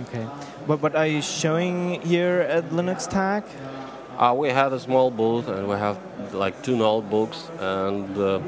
Okay. 0.00 0.26
But 0.66 0.82
what 0.82 0.94
are 0.94 1.06
you 1.06 1.22
showing 1.22 2.00
here 2.02 2.40
at 2.40 2.70
LinuxTag? 2.70 3.44
Uh, 4.18 4.34
we 4.36 4.50
have 4.50 4.72
a 4.72 4.78
small 4.78 5.10
booth 5.10 5.48
and 5.48 5.66
we 5.66 5.76
have 5.76 5.98
like 6.34 6.62
two 6.62 6.76
notebooks 6.76 7.50
and 7.58 8.16
uh, 8.18 8.40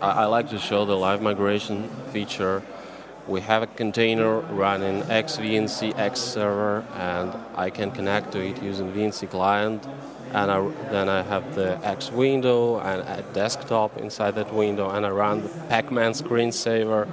I, 0.00 0.22
I, 0.22 0.24
like 0.26 0.48
to 0.50 0.58
show 0.58 0.84
the 0.84 0.96
live 0.96 1.20
migration 1.20 1.88
feature. 2.12 2.62
We 3.26 3.40
have 3.42 3.62
a 3.62 3.66
container 3.66 4.38
running 4.38 5.02
XVNC 5.02 5.98
X 5.98 6.20
server 6.20 6.86
and 6.94 7.34
I 7.56 7.68
can 7.70 7.90
connect 7.90 8.32
to 8.32 8.40
it 8.40 8.62
using 8.62 8.92
VNC 8.92 9.28
client 9.28 9.84
and 10.32 10.50
I, 10.50 10.68
then 10.90 11.08
I 11.08 11.22
have 11.22 11.54
the 11.54 11.78
X 11.86 12.10
window 12.10 12.78
and 12.78 13.02
a 13.02 13.22
desktop 13.32 13.96
inside 13.96 14.34
that 14.36 14.52
window, 14.52 14.90
and 14.90 15.06
I 15.06 15.10
run 15.10 15.42
the 15.42 15.48
Pacman 15.48 16.14
screensaver. 16.14 17.08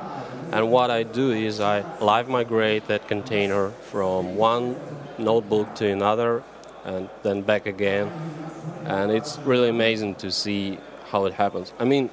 And 0.52 0.72
what 0.72 0.92
I 0.92 1.04
do 1.04 1.32
is 1.32 1.60
I 1.60 1.84
live 2.00 2.30
migrate 2.30 2.88
that 2.88 3.08
container 3.08 3.72
from 3.92 4.36
one 4.36 4.76
notebook 5.18 5.74
to 5.76 5.88
another, 5.88 6.44
and 6.84 7.10
then 7.24 7.42
back 7.42 7.66
again. 7.66 8.12
And 8.86 9.12
it's 9.12 9.38
really 9.40 9.70
amazing 9.70 10.16
to 10.16 10.32
see 10.32 10.78
how 11.10 11.26
it 11.26 11.34
happens. 11.34 11.74
I 11.80 11.86
mean, 11.86 12.10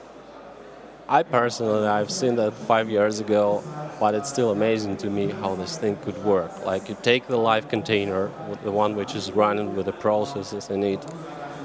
I 1.12 1.22
personally, 1.24 1.86
I've 1.86 2.10
seen 2.10 2.36
that 2.36 2.54
five 2.54 2.88
years 2.88 3.20
ago, 3.20 3.62
but 4.00 4.14
it's 4.14 4.30
still 4.30 4.50
amazing 4.50 4.96
to 5.04 5.10
me 5.10 5.28
how 5.28 5.54
this 5.54 5.76
thing 5.76 5.96
could 5.96 6.16
work. 6.24 6.64
Like 6.64 6.88
you 6.88 6.96
take 7.02 7.26
the 7.26 7.36
live 7.36 7.68
container, 7.68 8.30
the 8.64 8.72
one 8.72 8.96
which 8.96 9.14
is 9.14 9.30
running 9.30 9.76
with 9.76 9.84
the 9.84 9.92
processes 9.92 10.70
in 10.70 10.82
it, 10.82 11.04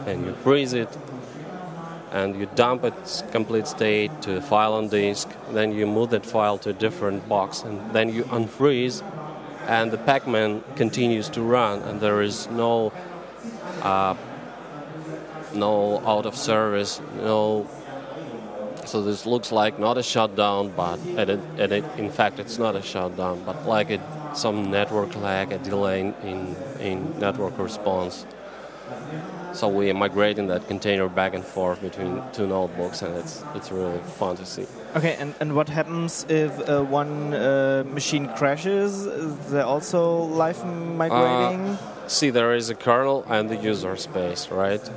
and 0.05 0.25
you 0.25 0.33
freeze 0.33 0.73
it, 0.73 0.89
and 2.11 2.37
you 2.37 2.49
dump 2.55 2.83
its 2.83 3.23
complete 3.31 3.67
state 3.67 4.11
to 4.23 4.35
a 4.35 4.41
file 4.41 4.73
on 4.73 4.89
disk. 4.89 5.29
Then 5.51 5.71
you 5.71 5.87
move 5.87 6.09
that 6.09 6.25
file 6.25 6.57
to 6.57 6.71
a 6.71 6.73
different 6.73 7.29
box, 7.29 7.63
and 7.63 7.93
then 7.93 8.13
you 8.13 8.25
unfreeze, 8.25 9.01
and 9.65 9.91
the 9.91 9.97
Pacman 9.97 10.61
continues 10.75 11.29
to 11.29 11.41
run, 11.41 11.83
and 11.83 12.01
there 12.01 12.21
is 12.21 12.49
no 12.49 12.91
uh, 13.81 14.13
no 15.53 16.05
out 16.05 16.25
of 16.25 16.35
service, 16.35 16.99
no 17.15 17.65
so 18.87 19.01
this 19.01 19.25
looks 19.25 19.51
like 19.51 19.79
not 19.79 19.97
a 19.97 20.03
shutdown, 20.03 20.71
but 20.75 20.99
it, 21.05 21.29
it, 21.29 21.71
it, 21.71 21.83
in 21.97 22.09
fact 22.09 22.39
it's 22.39 22.57
not 22.57 22.75
a 22.75 22.81
shutdown, 22.81 23.43
but 23.45 23.67
like 23.67 23.89
it, 23.89 24.01
some 24.33 24.71
network 24.71 25.15
lag, 25.17 25.51
a 25.51 25.57
delay 25.59 26.13
in, 26.23 26.55
in 26.79 27.19
network 27.19 27.57
response. 27.57 28.25
So 29.53 29.67
we 29.67 29.89
are 29.89 29.93
migrating 29.93 30.47
that 30.47 30.67
container 30.67 31.09
back 31.09 31.33
and 31.33 31.43
forth 31.43 31.81
between 31.81 32.21
two 32.31 32.47
notebooks, 32.47 33.01
and 33.01 33.15
it's 33.15 33.43
it's 33.55 33.71
really 33.71 33.99
fun 34.19 34.37
to 34.37 34.45
see. 34.45 34.65
Okay, 34.95 35.15
and, 35.19 35.33
and 35.39 35.55
what 35.55 35.67
happens 35.67 36.25
if 36.29 36.51
uh, 36.69 36.83
one 36.83 37.33
uh, 37.33 37.83
machine 37.87 38.27
crashes? 38.35 39.05
Is 39.05 39.35
there 39.51 39.65
also 39.65 40.23
live 40.23 40.63
migrating? 40.65 41.65
Uh, 41.69 42.07
see, 42.07 42.29
there 42.29 42.53
is 42.53 42.69
a 42.69 42.75
kernel 42.75 43.25
and 43.27 43.49
the 43.49 43.57
user 43.57 43.95
space, 43.95 44.49
right? 44.49 44.89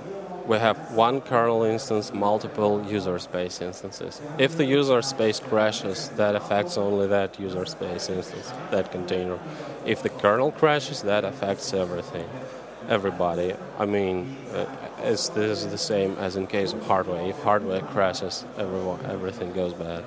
We 0.51 0.59
have 0.59 0.91
one 0.91 1.21
kernel 1.21 1.63
instance, 1.63 2.13
multiple 2.13 2.85
user 2.85 3.21
space 3.21 3.61
instances. 3.61 4.21
If 4.37 4.57
the 4.57 4.65
user 4.65 5.01
space 5.01 5.39
crashes, 5.39 6.09
that 6.17 6.35
affects 6.35 6.77
only 6.77 7.07
that 7.07 7.39
user 7.39 7.65
space 7.67 8.09
instance, 8.09 8.53
that 8.73 8.91
container. 8.91 9.39
If 9.87 10.03
the 10.03 10.09
kernel 10.09 10.51
crashes, 10.51 11.03
that 11.03 11.25
affects 11.25 11.73
everything, 11.73 12.29
everybody. 12.89 13.55
I 13.79 13.87
mean, 13.87 14.37
uh, 14.53 14.67
this 14.99 15.31
is 15.37 15.69
the 15.69 15.79
same 15.79 16.17
as 16.19 16.35
in 16.35 16.49
case 16.49 16.73
of 16.73 16.85
hardware. 16.85 17.25
If 17.29 17.41
hardware 17.45 17.83
crashes, 17.83 18.45
everyone, 18.59 19.07
everything 19.07 19.53
goes 19.53 19.73
bad. 19.73 20.03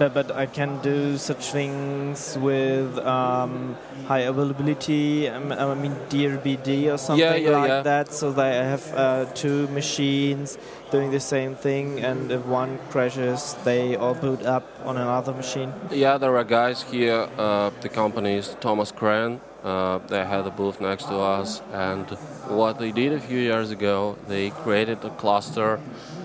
But, 0.00 0.14
but 0.14 0.30
I 0.34 0.46
can 0.46 0.80
do 0.80 1.18
such 1.18 1.52
things 1.52 2.38
with 2.40 2.96
um, 3.00 3.76
high 4.06 4.20
availability. 4.20 5.28
Um, 5.28 5.52
I 5.52 5.74
mean 5.74 5.94
DRBD 6.08 6.90
or 6.90 6.96
something 6.96 7.20
yeah, 7.20 7.34
yeah, 7.34 7.58
like 7.58 7.68
yeah. 7.68 7.82
that. 7.82 8.10
So 8.10 8.32
they 8.32 8.54
have 8.54 8.94
uh, 8.94 9.26
two 9.34 9.68
machines 9.68 10.56
doing 10.90 11.10
the 11.10 11.20
same 11.20 11.54
thing, 11.54 12.00
and 12.00 12.32
if 12.32 12.46
one 12.46 12.78
crashes, 12.88 13.54
they 13.62 13.94
all 13.94 14.14
boot 14.14 14.42
up 14.46 14.64
on 14.86 14.96
another 14.96 15.34
machine. 15.34 15.70
Yeah, 15.90 16.16
there 16.16 16.34
are 16.34 16.44
guys 16.44 16.80
here. 16.82 17.28
Uh, 17.36 17.68
the 17.82 17.90
company 17.90 18.36
is 18.36 18.56
Thomas-Krenn. 18.62 19.38
Uh, 19.62 19.98
they 20.08 20.24
had 20.24 20.46
a 20.46 20.50
booth 20.50 20.80
next 20.80 21.04
to 21.08 21.16
us, 21.16 21.60
and 21.74 22.08
what 22.48 22.78
they 22.78 22.90
did 22.90 23.12
a 23.12 23.20
few 23.20 23.38
years 23.38 23.70
ago, 23.70 24.16
they 24.28 24.48
created 24.48 25.04
a 25.04 25.10
cluster 25.10 25.78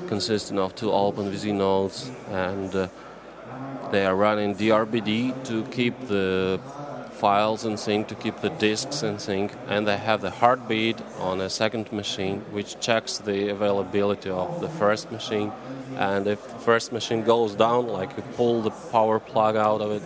consisting 0.08 0.60
of 0.60 0.74
two 0.75 0.88
OpenVZ 0.88 1.53
nodes 1.53 2.10
and 2.29 2.74
uh, 2.74 2.88
they 3.92 4.06
are 4.06 4.15
running 4.15 4.56
DRBD 4.56 5.46
to 5.46 5.63
keep 5.65 6.08
the 6.08 6.60
files 7.15 7.65
in 7.65 7.77
sync, 7.77 8.08
to 8.08 8.15
keep 8.15 8.42
the 8.42 8.50
disks 8.50 9.01
in 9.01 9.18
sync, 9.20 9.54
and 9.68 9.88
they 9.88 9.98
have 9.98 10.22
the 10.22 10.30
heartbeat 10.30 10.98
on 11.20 11.42
a 11.42 11.50
second 11.50 11.92
machine, 11.92 12.42
which 12.51 12.80
checks 12.80 13.18
the 13.18 13.50
availability 13.50 14.30
of 14.30 14.60
the 14.62 14.70
first 14.70 15.12
machine. 15.12 15.51
And 15.96 16.27
if 16.27 16.46
the 16.48 16.60
first 16.60 16.92
machine 16.92 17.24
goes 17.24 17.56
down, 17.56 17.88
like 17.88 18.15
you 18.18 18.24
pull 18.36 18.62
the 18.62 18.72
power 18.92 19.20
plug 19.20 19.56
out 19.56 19.82
of 19.82 19.92
it, 19.92 20.04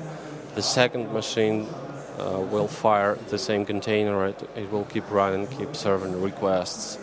the 0.56 0.62
second 0.62 1.12
machine 1.12 1.68
uh, 2.20 2.40
will 2.40 2.68
fire 2.68 3.18
the 3.30 3.38
same 3.38 3.66
container. 3.66 4.28
It, 4.28 4.50
it 4.56 4.72
will 4.72 4.86
keep 4.86 5.10
running, 5.10 5.48
keep 5.48 5.76
serving 5.76 6.22
requests. 6.22 7.00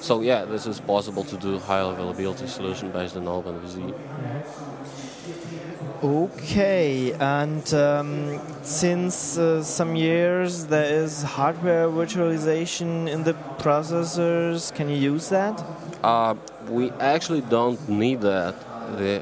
So 0.00 0.20
yeah, 0.20 0.44
this 0.44 0.66
is 0.66 0.78
possible 0.78 1.24
to 1.24 1.36
do 1.36 1.58
high 1.58 1.80
availability 1.80 2.46
solution 2.46 2.90
based 2.92 3.16
on 3.16 3.24
OpenVZ. 3.24 3.92
Mm-hmm. 3.92 5.55
Okay, 6.02 7.12
and 7.14 7.72
um, 7.72 8.38
since 8.62 9.38
uh, 9.38 9.62
some 9.62 9.96
years 9.96 10.66
there 10.66 10.84
is 11.02 11.22
hardware 11.22 11.88
virtualization 11.88 13.08
in 13.08 13.24
the 13.24 13.32
processors, 13.58 14.74
can 14.74 14.90
you 14.90 14.96
use 14.96 15.30
that? 15.30 15.64
Uh, 16.04 16.34
we 16.68 16.90
actually 17.00 17.40
don't 17.40 17.88
need 17.88 18.20
that. 18.20 18.54
The, 18.98 19.20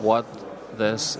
what 0.00 0.24
this 0.78 1.18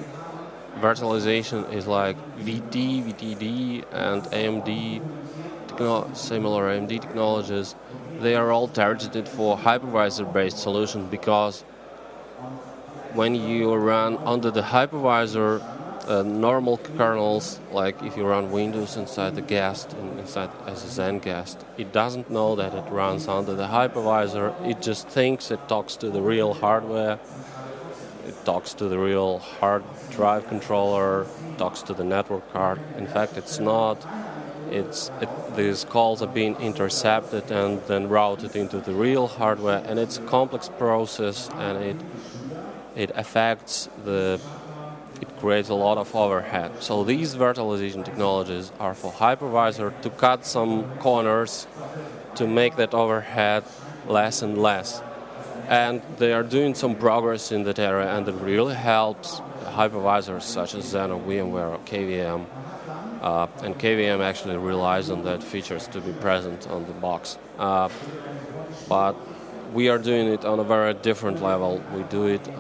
virtualization 0.81 1.71
is 1.71 1.87
like 1.87 2.17
VT, 2.39 3.05
VTD, 3.05 3.85
and 3.93 4.23
AMD, 4.23 5.03
techno- 5.69 6.11
similar 6.15 6.65
AMD 6.71 6.99
technologies, 7.03 7.75
they 8.21 8.35
are 8.37 8.51
all 8.51 8.69
targeted 8.69 9.29
for 9.29 9.59
hypervisor 9.59 10.33
based 10.33 10.57
solutions 10.59 11.11
because 11.11 11.63
when 13.15 13.35
you 13.35 13.73
run 13.75 14.19
under 14.19 14.51
the 14.51 14.63
hypervisor 14.63 15.63
uh, 16.09 16.23
normal 16.23 16.79
kernels, 16.79 17.59
like 17.73 18.03
if 18.03 18.17
you 18.17 18.27
run 18.27 18.51
Windows 18.51 18.97
inside 18.97 19.35
the 19.37 19.43
guest, 19.43 19.95
inside 20.19 20.51
as 20.67 20.85
a 20.85 21.03
XenGuest, 21.03 21.57
it 21.79 21.93
doesn't 21.93 22.29
know 22.29 22.57
that 22.57 22.75
it 22.75 22.85
runs 22.91 23.29
under 23.29 23.55
the 23.55 23.69
hypervisor. 23.69 24.53
It 24.69 24.83
just 24.83 25.09
thinks 25.09 25.51
it 25.51 25.67
talks 25.69 25.97
to 25.97 26.11
the 26.11 26.21
real 26.21 26.55
hardware. 26.55 27.19
It 28.27 28.45
talks 28.45 28.75
to 28.75 28.89
the 28.89 28.99
real 28.99 29.39
hard 29.39 29.85
drive 30.11 30.49
controller, 30.49 31.27
talks 31.57 31.83
to 31.83 31.95
the 31.95 32.05
network 32.05 32.53
card. 32.53 32.81
In 32.99 33.07
fact, 33.07 33.37
it's 33.37 33.59
not. 33.59 34.05
It's 34.71 35.11
it, 35.21 35.29
these 35.57 35.85
calls 35.85 36.21
are 36.21 36.27
being 36.27 36.57
intercepted 36.57 37.51
and 37.51 37.81
then 37.87 38.09
routed 38.09 38.57
into 38.57 38.79
the 38.79 38.93
real 38.93 39.29
hardware, 39.29 39.85
and 39.87 39.99
it's 39.99 40.19
a 40.19 40.23
complex 40.23 40.69
process, 40.69 41.49
and 41.55 41.79
it 41.83 41.97
it 42.97 43.11
affects 43.15 43.89
the 44.05 44.41
it 45.21 45.37
creates 45.39 45.69
a 45.69 45.75
lot 45.75 45.97
of 45.97 46.15
overhead. 46.15 46.83
So 46.83 47.05
these 47.05 47.35
virtualization 47.35 48.05
technologies 48.05 48.73
are 48.81 48.95
for 48.95 49.13
hypervisor 49.13 50.01
to 50.03 50.11
cut 50.11 50.45
some 50.45 50.99
corners 50.99 51.67
to 52.37 52.47
make 52.47 52.77
that 52.77 52.95
overhead 52.95 53.65
less 54.09 54.43
and 54.43 54.59
less. 54.59 55.03
And 55.69 56.03
they 56.19 56.33
are 56.33 56.43
doing 56.43 56.75
some 56.75 56.95
progress 56.95 57.53
in 57.53 57.63
that 57.65 57.79
area, 57.79 58.15
and 58.15 58.29
it 58.29 58.35
really 58.35 58.75
helps 58.75 59.41
hypervisors 59.65 60.43
such 60.43 60.75
as 60.75 60.93
Xen 60.93 61.11
or 61.11 61.21
VMware 61.21 61.71
or 61.73 61.79
KVM. 61.87 62.45
Uh, 63.23 63.47
and 63.63 63.75
KVM 63.79 64.21
actually 64.21 64.59
relies 64.59 65.09
on 65.09 65.25
that 65.25 65.43
features 65.43 65.89
to 65.89 66.01
be 66.01 66.13
present 66.13 66.69
on 66.69 66.85
the 66.85 66.93
box. 66.93 67.39
Uh, 67.59 67.89
but 68.89 69.17
we 69.75 69.89
are 69.89 69.99
doing 69.99 70.29
it 70.29 70.45
on 70.45 70.61
a 70.61 70.65
very 70.65 70.95
different 70.95 71.43
level. 71.43 71.83
We 71.95 72.05
do 72.05 72.27
it 72.27 72.49
uh, 72.49 72.53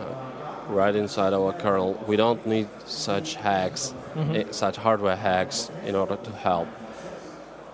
right 0.69 0.95
inside 0.95 1.33
our 1.33 1.53
kernel. 1.53 1.95
We 2.09 2.17
don't 2.17 2.45
need 2.45 2.69
such 2.87 3.37
hacks, 3.37 3.95
mm-hmm. 4.15 4.35
Eh, 4.35 4.45
such 4.51 4.77
hardware 4.77 5.17
hacks, 5.17 5.71
in 5.87 5.95
order 5.95 6.17
to 6.17 6.31
help. 6.33 6.69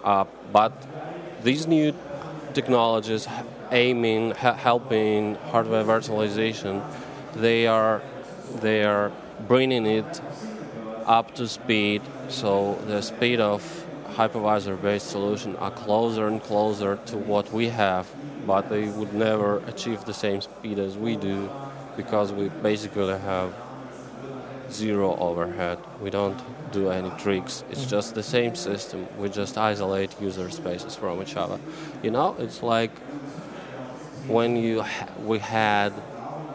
Uh, 0.04 0.26
but 0.52 0.72
these 1.42 1.66
new 1.66 1.94
technologies 2.52 3.26
aiming, 3.72 4.32
ha- 4.32 4.54
helping 4.54 5.36
hardware 5.52 5.84
virtualization, 5.84 6.84
they 7.34 7.66
are 7.66 8.02
they 8.60 8.84
are 8.84 9.10
bringing 9.48 9.86
it 9.86 10.20
up 11.06 11.34
to 11.36 11.48
speed. 11.48 12.02
So 12.28 12.78
the 12.86 13.00
speed 13.00 13.40
of 13.40 13.62
hypervisor-based 14.20 15.08
solution 15.08 15.56
are 15.56 15.70
closer 15.70 16.28
and 16.28 16.42
closer 16.42 16.98
to 17.06 17.16
what 17.16 17.50
we 17.52 17.68
have, 17.68 18.06
but 18.46 18.68
they 18.68 18.84
would 18.88 19.14
never 19.14 19.58
achieve 19.66 20.04
the 20.04 20.12
same 20.12 20.40
speed 20.42 20.78
as 20.78 20.98
we 20.98 21.16
do 21.16 21.48
because 21.96 22.30
we 22.30 22.50
basically 22.70 23.18
have 23.18 23.54
zero 24.70 25.16
overhead. 25.16 25.78
We 26.02 26.10
don't 26.10 26.38
do 26.70 26.90
any 26.90 27.10
tricks. 27.22 27.64
It's 27.70 27.80
mm-hmm. 27.80 27.96
just 27.96 28.14
the 28.14 28.22
same 28.22 28.54
system. 28.54 29.06
We 29.18 29.30
just 29.30 29.56
isolate 29.56 30.20
user 30.20 30.50
spaces 30.50 30.94
from 30.94 31.22
each 31.22 31.36
other. 31.36 31.58
You 32.02 32.10
know, 32.10 32.36
it's 32.38 32.62
like 32.62 32.92
when 34.26 34.54
you 34.56 34.82
ha- 34.82 35.08
we 35.24 35.38
had 35.38 35.92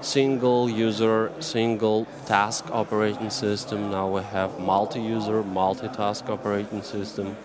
single 0.02 0.70
user, 0.70 1.32
single 1.40 2.06
task 2.28 2.70
operating 2.72 3.32
system. 3.32 3.90
Now 3.90 4.08
we 4.08 4.22
have 4.22 4.60
multi-user, 4.60 5.42
multi-task 5.44 6.30
operating 6.30 6.84
system. 6.84 7.36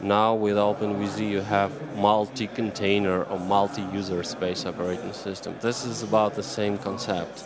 Now 0.00 0.34
with 0.34 0.56
OpenVZ 0.56 1.28
you 1.28 1.40
have 1.40 1.70
multi-container 1.96 3.24
or 3.24 3.38
multi-user 3.38 4.22
space 4.22 4.66
operating 4.66 5.12
system. 5.12 5.56
This 5.60 5.84
is 5.84 6.02
about 6.02 6.34
the 6.34 6.42
same 6.42 6.78
concept. 6.78 7.44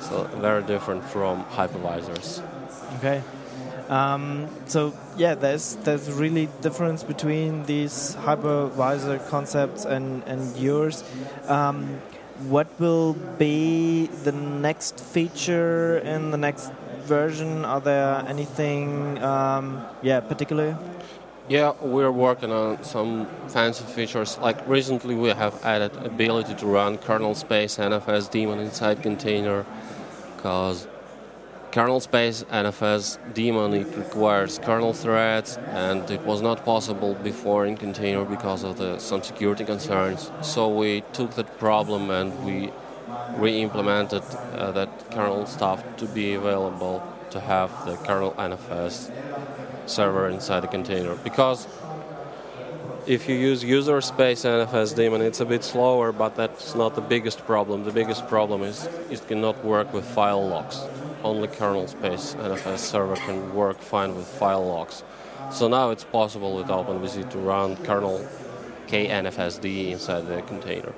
So 0.00 0.24
very 0.40 0.62
different 0.62 1.04
from 1.04 1.44
hypervisors. 1.44 2.42
Okay. 2.98 3.22
Um, 3.88 4.48
so 4.66 4.94
yeah, 5.16 5.34
there's 5.34 5.76
there's 5.84 6.10
really 6.10 6.48
difference 6.62 7.02
between 7.02 7.64
these 7.66 8.16
hypervisor 8.20 9.26
concepts 9.28 9.84
and 9.84 10.22
and 10.24 10.56
yours. 10.56 11.04
Um, 11.48 12.00
what 12.48 12.66
will 12.80 13.14
be 13.38 14.06
the 14.24 14.32
next 14.32 14.98
feature 15.00 15.98
in 15.98 16.30
the 16.30 16.36
next 16.36 16.72
version? 17.04 17.64
Are 17.64 17.80
there 17.80 18.24
anything, 18.26 19.22
um, 19.22 19.84
yeah, 20.02 20.20
particular? 20.20 20.76
Yeah, 21.46 21.74
we're 21.82 22.10
working 22.10 22.50
on 22.50 22.82
some 22.84 23.26
fancy 23.48 23.84
features. 23.84 24.38
Like 24.38 24.66
recently, 24.66 25.14
we 25.14 25.28
have 25.28 25.62
added 25.62 25.94
ability 25.98 26.54
to 26.54 26.66
run 26.66 26.96
kernel 26.96 27.34
space 27.34 27.76
NFS 27.76 28.30
daemon 28.30 28.60
inside 28.60 29.02
container, 29.02 29.66
because 30.36 30.88
kernel 31.70 32.00
space 32.00 32.44
NFS 32.44 33.18
daemon 33.34 33.74
it 33.74 33.94
requires 33.94 34.58
kernel 34.58 34.94
threads, 34.94 35.58
and 35.68 36.10
it 36.10 36.22
was 36.22 36.40
not 36.40 36.64
possible 36.64 37.12
before 37.16 37.66
in 37.66 37.76
container 37.76 38.24
because 38.24 38.64
of 38.64 38.78
the 38.78 38.98
some 38.98 39.22
security 39.22 39.66
concerns. 39.66 40.30
So 40.40 40.74
we 40.74 41.02
took 41.12 41.32
that 41.32 41.58
problem 41.58 42.08
and 42.08 42.32
we 42.46 42.72
re-implemented 43.36 44.22
uh, 44.54 44.72
that 44.72 45.10
kernel 45.10 45.44
stuff 45.44 45.84
to 45.98 46.06
be 46.06 46.32
available 46.32 47.02
to 47.28 47.40
have 47.40 47.70
the 47.84 47.96
kernel 47.96 48.32
NFS 48.38 49.10
server 49.86 50.28
inside 50.28 50.60
the 50.60 50.68
container 50.68 51.14
because 51.16 51.66
if 53.06 53.28
you 53.28 53.34
use 53.34 53.62
user 53.62 54.00
space 54.00 54.44
NFS 54.44 54.96
daemon, 54.96 55.20
it's 55.20 55.40
a 55.40 55.44
bit 55.44 55.62
slower, 55.62 56.10
but 56.10 56.36
that's 56.36 56.74
not 56.74 56.94
the 56.94 57.02
biggest 57.02 57.44
problem. 57.44 57.84
The 57.84 57.92
biggest 57.92 58.26
problem 58.28 58.62
is 58.62 58.88
it 59.10 59.26
cannot 59.28 59.62
work 59.64 59.92
with 59.92 60.06
file 60.06 60.46
locks. 60.46 60.80
Only 61.22 61.48
kernel 61.48 61.86
space 61.86 62.34
NFS 62.34 62.78
server 62.78 63.16
can 63.16 63.54
work 63.54 63.78
fine 63.78 64.14
with 64.14 64.26
file 64.26 64.66
locks. 64.66 65.02
So 65.50 65.68
now 65.68 65.90
it's 65.90 66.04
possible 66.04 66.56
with 66.56 66.66
OpenVZ 66.68 67.30
to 67.30 67.38
run 67.38 67.76
kernel 67.84 68.26
KNFSD 68.88 69.90
inside 69.90 70.26
the 70.26 70.42
container. 70.42 70.92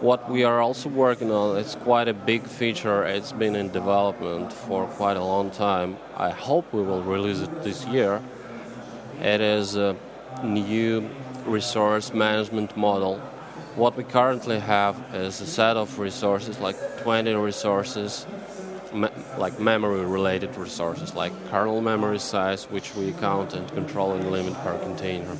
What 0.00 0.30
we 0.30 0.44
are 0.44 0.60
also 0.60 0.88
working 0.88 1.30
on, 1.30 1.56
it's 1.58 1.74
quite 1.74 2.08
a 2.08 2.14
big 2.14 2.46
feature. 2.46 3.04
It's 3.04 3.32
been 3.32 3.56
in 3.56 3.70
development 3.70 4.52
for 4.52 4.86
quite 4.86 5.16
a 5.16 5.24
long 5.24 5.50
time. 5.50 5.96
I 6.16 6.30
hope 6.30 6.72
we 6.72 6.82
will 6.82 7.02
release 7.02 7.40
it 7.40 7.62
this 7.62 7.84
year. 7.86 8.22
It 9.20 9.40
is 9.40 9.76
a 9.76 9.96
new 10.42 11.08
resource 11.46 12.12
management 12.12 12.76
model. 12.76 13.18
What 13.76 13.96
we 13.96 14.04
currently 14.04 14.60
have 14.60 14.96
is 15.14 15.40
a 15.40 15.46
set 15.46 15.76
of 15.76 15.98
resources, 15.98 16.58
like 16.60 16.76
20 17.02 17.34
resources, 17.34 18.26
me- 18.92 19.08
like 19.38 19.58
memory 19.58 20.04
related 20.04 20.56
resources, 20.56 21.14
like 21.14 21.32
kernel 21.50 21.80
memory 21.80 22.18
size, 22.18 22.64
which 22.64 22.94
we 22.94 23.12
count 23.12 23.54
and 23.54 23.68
control 23.72 24.14
in 24.14 24.30
limit 24.30 24.54
per 24.62 24.78
container 24.78 25.36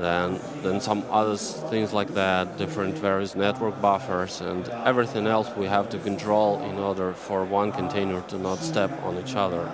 then 0.00 0.40
then 0.62 0.80
some 0.80 1.04
other 1.10 1.36
things 1.36 1.92
like 1.92 2.14
that, 2.14 2.58
different 2.58 2.98
various 2.98 3.34
network 3.34 3.80
buffers 3.80 4.40
and 4.40 4.68
everything 4.84 5.26
else 5.26 5.48
we 5.56 5.66
have 5.66 5.88
to 5.90 5.98
control 5.98 6.60
in 6.62 6.78
order 6.78 7.12
for 7.12 7.44
one 7.44 7.72
container 7.72 8.20
to 8.22 8.38
not 8.38 8.58
step 8.58 8.90
on 9.04 9.18
each 9.18 9.36
other, 9.36 9.70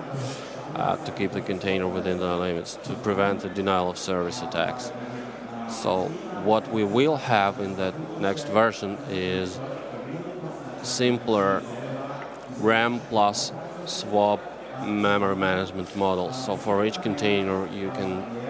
uh, 0.74 0.96
to 1.04 1.12
keep 1.12 1.32
the 1.32 1.40
container 1.40 1.88
within 1.88 2.18
the 2.18 2.36
limits, 2.36 2.76
to 2.84 2.94
prevent 2.94 3.40
the 3.40 3.48
denial 3.48 3.90
of 3.90 3.98
service 3.98 4.42
attacks. 4.42 4.92
So 5.68 6.08
what 6.44 6.70
we 6.70 6.84
will 6.84 7.16
have 7.16 7.60
in 7.60 7.76
that 7.76 7.94
next 8.20 8.46
version 8.48 8.98
is 9.08 9.58
simpler 10.82 11.62
RAM 12.58 13.00
plus 13.08 13.52
swap 13.86 14.40
memory 14.84 15.36
management 15.36 15.94
models. 15.96 16.44
So 16.44 16.56
for 16.56 16.84
each 16.84 17.00
container, 17.00 17.66
you 17.68 17.90
can 17.90 18.43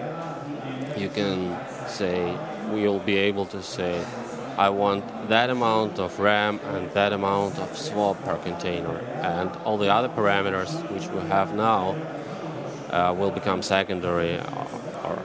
you 0.97 1.09
can 1.09 1.57
say 1.87 2.37
we'll 2.69 2.99
be 2.99 3.17
able 3.17 3.45
to 3.47 3.61
say 3.61 4.03
I 4.57 4.69
want 4.69 5.03
that 5.27 5.49
amount 5.49 5.99
of 5.99 6.17
RAM 6.19 6.59
and 6.63 6.89
that 6.91 7.11
amount 7.11 7.59
of 7.59 7.77
swap 7.77 8.23
per 8.23 8.37
container, 8.37 8.97
and 9.21 9.49
all 9.65 9.77
the 9.77 9.93
other 9.93 10.07
parameters 10.07 10.71
which 10.91 11.07
we 11.09 11.19
have 11.27 11.53
now 11.53 11.95
uh, 12.89 13.13
will 13.17 13.31
become 13.31 13.61
secondary, 13.61 14.37
or, 14.37 14.67
or 15.03 15.21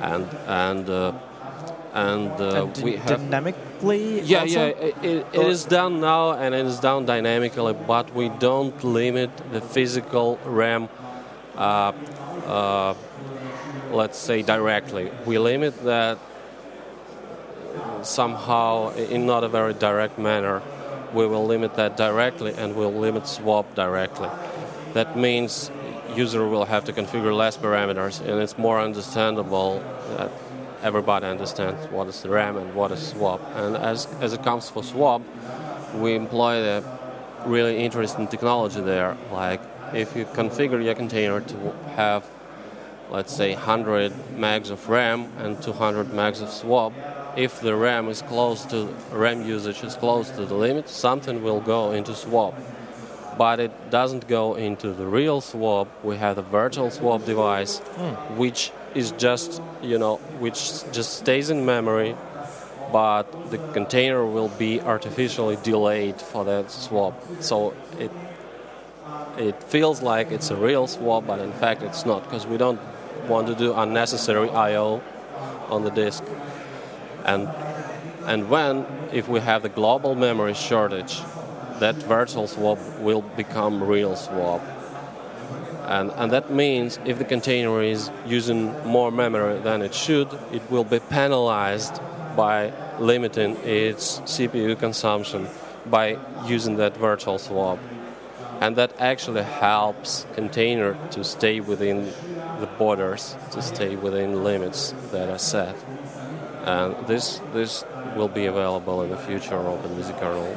and 0.00 0.26
and. 0.46 0.90
Uh, 0.90 1.12
and, 1.92 2.30
uh, 2.40 2.66
and 2.66 2.84
we 2.84 2.96
have 2.96 3.18
dynamically. 3.18 4.20
Yeah, 4.20 4.42
also? 4.42 4.66
yeah, 4.66 4.86
it, 4.86 4.96
it, 5.02 5.26
it 5.32 5.46
is 5.46 5.64
done 5.64 6.00
now, 6.00 6.32
and 6.32 6.54
it 6.54 6.64
is 6.64 6.78
done 6.78 7.04
dynamically, 7.04 7.72
but 7.72 8.14
we 8.14 8.28
don't 8.28 8.84
limit 8.84 9.30
the 9.50 9.60
physical 9.60 10.38
RAM. 10.44 10.88
Let's 13.90 14.18
say 14.18 14.42
directly. 14.42 15.10
We 15.26 15.38
limit 15.38 15.84
that 15.84 16.18
somehow 18.02 18.90
in 18.94 19.26
not 19.26 19.44
a 19.44 19.48
very 19.48 19.74
direct 19.74 20.18
manner. 20.18 20.62
We 21.12 21.26
will 21.26 21.44
limit 21.44 21.74
that 21.74 21.96
directly, 21.96 22.54
and 22.54 22.76
we'll 22.76 22.92
limit 22.92 23.26
swap 23.26 23.74
directly. 23.74 24.28
That 24.94 25.16
means 25.16 25.70
user 26.14 26.46
will 26.46 26.64
have 26.64 26.84
to 26.84 26.92
configure 26.92 27.36
less 27.36 27.56
parameters, 27.56 28.20
and 28.20 28.40
it's 28.40 28.56
more 28.58 28.80
understandable 28.80 29.82
that 30.16 30.30
everybody 30.82 31.26
understands 31.26 31.86
what 31.90 32.06
is 32.08 32.24
RAM 32.24 32.56
and 32.56 32.74
what 32.74 32.90
is 32.90 33.08
swap. 33.08 33.40
And 33.54 33.76
as, 33.76 34.06
as 34.20 34.32
it 34.32 34.42
comes 34.42 34.70
for 34.70 34.82
swap, 34.82 35.22
we 35.96 36.14
employ 36.14 36.62
a 36.62 36.82
really 37.46 37.78
interesting 37.78 38.28
technology 38.28 38.80
there. 38.80 39.16
Like 39.32 39.60
if 39.92 40.16
you 40.16 40.24
configure 40.26 40.82
your 40.82 40.94
container 40.94 41.40
to 41.40 41.74
have, 41.96 42.24
let's 43.10 43.34
say, 43.34 43.54
100 43.54 44.12
megs 44.36 44.70
of 44.70 44.88
RAM 44.88 45.30
and 45.38 45.60
200 45.62 46.08
megs 46.08 46.42
of 46.42 46.50
swap, 46.50 46.92
if 47.36 47.60
the 47.60 47.74
RAM 47.74 48.08
is 48.08 48.22
close 48.22 48.64
to 48.66 48.86
RAM 49.12 49.46
usage 49.46 49.82
is 49.84 49.94
close 49.96 50.30
to 50.30 50.44
the 50.46 50.54
limit, 50.54 50.88
something 50.88 51.42
will 51.42 51.60
go 51.60 51.92
into 51.92 52.14
swap. 52.14 52.54
But 53.38 53.60
it 53.60 53.90
doesn't 53.90 54.26
go 54.28 54.54
into 54.54 54.92
the 54.92 55.06
real 55.06 55.40
swap. 55.40 55.88
We 56.04 56.16
have 56.16 56.36
the 56.36 56.42
virtual 56.42 56.90
swap 56.90 57.24
device, 57.24 57.80
Mm. 57.96 58.36
which 58.36 58.72
is 58.94 59.12
just 59.12 59.62
you 59.82 59.98
know 59.98 60.16
which 60.40 60.58
just 60.92 61.18
stays 61.18 61.48
in 61.48 61.64
memory 61.64 62.16
but 62.92 63.22
the 63.52 63.58
container 63.72 64.26
will 64.26 64.48
be 64.48 64.80
artificially 64.80 65.56
delayed 65.62 66.20
for 66.20 66.44
that 66.44 66.68
swap 66.72 67.14
so 67.38 67.72
it 68.00 68.10
it 69.38 69.62
feels 69.62 70.02
like 70.02 70.32
it's 70.32 70.50
a 70.50 70.56
real 70.56 70.88
swap 70.88 71.24
but 71.24 71.38
in 71.38 71.52
fact 71.52 71.82
it's 71.84 72.04
not 72.04 72.24
because 72.24 72.48
we 72.48 72.56
don't 72.56 72.80
want 73.28 73.46
to 73.46 73.54
do 73.54 73.74
unnecessary 73.74 74.48
IO 74.50 75.02
on 75.68 75.84
the 75.84 75.90
disk 75.90 76.24
and 77.24 77.48
and 78.26 78.48
when 78.48 78.86
if 79.12 79.28
we 79.28 79.40
have 79.40 79.62
the 79.62 79.68
global 79.68 80.14
memory 80.14 80.54
shortage 80.54 81.20
that 81.78 81.94
virtual 81.96 82.46
swap 82.46 82.78
will 83.00 83.22
become 83.22 83.82
real 83.82 84.16
swap 84.16 84.60
and, 85.90 86.12
and 86.12 86.30
that 86.30 86.52
means 86.52 87.00
if 87.04 87.18
the 87.18 87.24
container 87.24 87.82
is 87.82 88.12
using 88.24 88.72
more 88.86 89.10
memory 89.10 89.58
than 89.58 89.82
it 89.82 89.92
should, 89.92 90.28
it 90.52 90.62
will 90.70 90.84
be 90.84 91.00
penalized 91.00 92.00
by 92.36 92.72
limiting 93.00 93.56
its 93.64 94.20
CPU 94.20 94.78
consumption 94.78 95.48
by 95.86 96.16
using 96.46 96.76
that 96.76 96.96
virtual 96.96 97.40
swap. 97.40 97.80
And 98.60 98.76
that 98.76 98.92
actually 99.00 99.42
helps 99.42 100.26
container 100.34 100.96
to 101.10 101.24
stay 101.24 101.58
within 101.58 102.12
the 102.60 102.66
borders, 102.78 103.36
to 103.52 103.62
stay 103.62 103.96
within 103.96 104.44
limits 104.44 104.94
that 105.12 105.28
are 105.28 105.38
set. 105.38 105.74
And 106.64 106.94
this 107.06 107.40
this 107.52 107.84
will 108.16 108.28
be 108.28 108.46
available 108.46 109.02
in 109.02 109.10
the 109.10 109.16
future 109.16 109.56
of 109.56 109.82
the 109.82 109.88
music 109.88 110.16
kernel. 110.18 110.54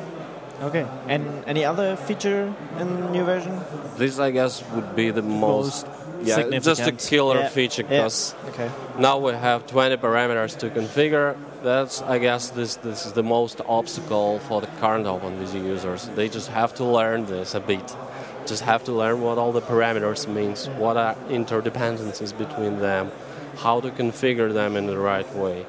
Okay. 0.62 0.86
And 1.08 1.44
any 1.46 1.66
other 1.66 1.96
feature 1.96 2.54
in 2.80 3.02
the 3.02 3.10
new 3.10 3.24
version? 3.26 3.60
This, 3.98 4.20
I 4.20 4.32
guess, 4.32 4.64
would 4.74 4.96
be 4.96 5.12
the 5.12 5.22
most, 5.22 5.88
Most 5.88 6.28
yeah, 6.28 6.60
just 6.60 6.82
a 6.82 6.92
killer 6.92 7.40
Yeah, 7.40 7.50
feature 7.50 7.82
yeah. 7.84 7.90
because 7.90 8.36
Okay. 8.50 8.70
now 8.98 9.18
we 9.18 9.34
have 9.34 9.68
20 9.68 9.98
parameters 9.98 10.58
to 10.60 10.70
configure. 10.70 11.36
That's, 11.64 12.02
I 12.02 12.18
guess, 12.20 12.50
this 12.52 12.76
this 12.78 13.06
is 13.06 13.12
the 13.14 13.24
most 13.24 13.62
obstacle 13.68 14.40
for 14.48 14.62
the 14.62 14.68
current 14.80 15.06
OpenVZ 15.06 15.56
users. 15.56 16.10
They 16.16 16.30
just 16.30 16.50
have 16.50 16.74
to 16.76 16.84
learn 16.86 17.26
this 17.26 17.56
a 17.56 17.60
bit. 17.60 17.96
Just 18.46 18.64
have 18.64 18.84
to 18.86 18.92
learn 18.92 19.22
what 19.22 19.38
all 19.38 19.52
the 19.52 19.62
parameters 19.62 20.28
means, 20.28 20.68
what 20.70 20.98
are 20.98 21.16
interdependencies 21.30 22.38
between 22.38 22.80
them, 22.80 23.12
how 23.58 23.80
to 23.80 23.90
configure 23.90 24.54
them 24.54 24.76
in 24.76 24.88
the 24.88 24.98
right 24.98 25.30
way. 25.36 25.66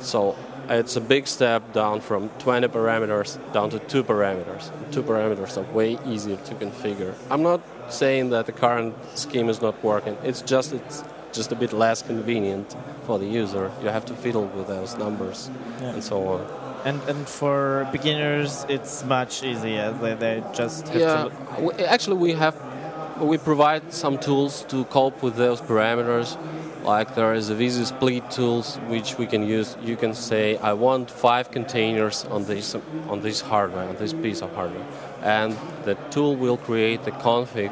So 0.00 0.36
it's 0.68 0.96
a 0.96 1.00
big 1.00 1.26
step 1.26 1.72
down 1.72 2.00
from 2.00 2.28
20 2.38 2.68
parameters 2.68 3.38
down 3.52 3.70
to 3.70 3.78
two 3.78 4.04
parameters. 4.04 4.70
Two 4.92 5.02
parameters 5.02 5.56
are 5.56 5.72
way 5.72 5.98
easier 6.06 6.36
to 6.36 6.54
configure. 6.54 7.14
I'm 7.30 7.42
not 7.42 7.60
saying 7.92 8.30
that 8.30 8.46
the 8.46 8.52
current 8.52 8.94
scheme 9.18 9.48
is 9.48 9.60
not 9.60 9.82
working. 9.82 10.16
It's 10.22 10.42
just 10.42 10.72
it's 10.72 11.02
just 11.32 11.52
a 11.52 11.56
bit 11.56 11.72
less 11.72 12.02
convenient 12.02 12.76
for 13.06 13.18
the 13.18 13.26
user. 13.26 13.70
You 13.82 13.88
have 13.88 14.04
to 14.06 14.14
fiddle 14.14 14.46
with 14.56 14.66
those 14.66 14.96
numbers 14.98 15.50
Yeah. 15.80 15.92
and 15.94 16.02
so 16.04 16.16
on. 16.28 16.40
And 16.84 16.98
and 17.08 17.28
for 17.28 17.86
beginners, 17.92 18.64
it's 18.68 19.04
much 19.04 19.42
easier. 19.42 19.92
They, 20.02 20.14
they 20.14 20.42
just 20.54 20.88
have 20.88 21.00
Yeah, 21.00 21.28
to. 21.56 21.62
we, 21.62 21.72
actually, 21.84 22.16
we 22.16 22.32
have 22.32 22.54
we 23.20 23.36
provide 23.38 23.82
some 23.92 24.16
tools 24.18 24.64
to 24.68 24.84
cope 24.84 25.22
with 25.22 25.34
those 25.36 25.60
parameters. 25.60 26.36
Like 26.84 27.14
there 27.14 27.34
is 27.34 27.50
a 27.50 27.54
vzsplit 27.54 28.24
tools 28.34 28.76
which 28.88 29.18
we 29.18 29.26
can 29.26 29.42
use. 29.58 29.76
You 29.82 29.96
can 29.96 30.14
say 30.14 30.56
I 30.56 30.72
want 30.72 31.10
five 31.10 31.50
containers 31.50 32.24
on 32.30 32.44
this 32.46 32.74
on 33.10 33.20
this 33.20 33.42
hardware 33.42 33.86
on 33.88 33.96
this 33.96 34.14
piece 34.14 34.40
of 34.42 34.50
hardware, 34.54 34.86
and 35.22 35.54
the 35.84 35.94
tool 36.10 36.34
will 36.36 36.56
create 36.56 37.04
the 37.04 37.12
config 37.12 37.70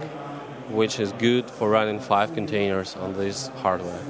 which 0.70 1.00
is 1.00 1.12
good 1.12 1.50
for 1.50 1.70
running 1.70 2.00
five 2.00 2.34
containers 2.34 2.94
on 2.96 3.14
this 3.14 3.48
hardware. 3.62 4.00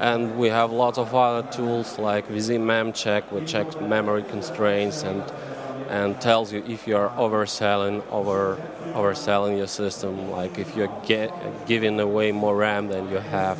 And 0.00 0.38
we 0.38 0.48
have 0.48 0.70
lots 0.70 0.98
of 0.98 1.14
other 1.14 1.48
tools 1.50 1.98
like 1.98 2.28
VZMemCheck, 2.28 3.32
which 3.32 3.50
checks 3.50 3.76
memory 3.76 4.22
constraints 4.22 5.02
and 5.02 5.22
and 5.88 6.18
tells 6.20 6.52
you 6.52 6.64
if 6.66 6.86
you 6.86 6.96
are 6.96 7.10
overselling 7.10 8.02
over 8.10 8.56
overselling 8.94 9.56
your 9.58 9.66
system, 9.66 10.30
like 10.30 10.58
if 10.58 10.74
you're 10.76 10.92
get, 11.04 11.30
giving 11.66 12.00
away 12.00 12.32
more 12.32 12.56
RAM 12.56 12.88
than 12.88 13.10
you 13.10 13.18
have, 13.18 13.58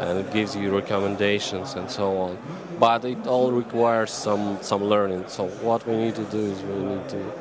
and 0.00 0.18
it 0.18 0.32
gives 0.32 0.54
you 0.54 0.74
recommendations 0.74 1.74
and 1.74 1.90
so 1.90 2.18
on. 2.18 2.38
But 2.78 3.04
it 3.04 3.26
all 3.26 3.52
requires 3.52 4.10
some 4.10 4.58
some 4.60 4.84
learning. 4.84 5.24
So 5.28 5.48
what 5.62 5.86
we 5.86 5.96
need 5.96 6.14
to 6.16 6.24
do 6.24 6.40
is 6.40 6.62
we 6.62 6.84
need 6.84 7.08
to 7.10 7.32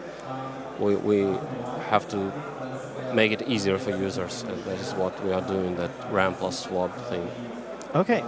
we, 0.80 0.96
we 0.96 1.20
have 1.90 2.08
to 2.10 2.32
make 3.14 3.32
it 3.32 3.48
easier 3.48 3.78
for 3.78 3.92
users, 3.92 4.44
and 4.44 4.64
that 4.64 4.80
is 4.80 4.94
what 4.94 5.14
we 5.24 5.32
are 5.32 5.42
doing. 5.42 5.76
That 5.76 5.92
RAM 6.12 6.36
plus 6.36 6.60
swap 6.60 6.96
thing. 7.10 7.28
Okay. 7.94 8.24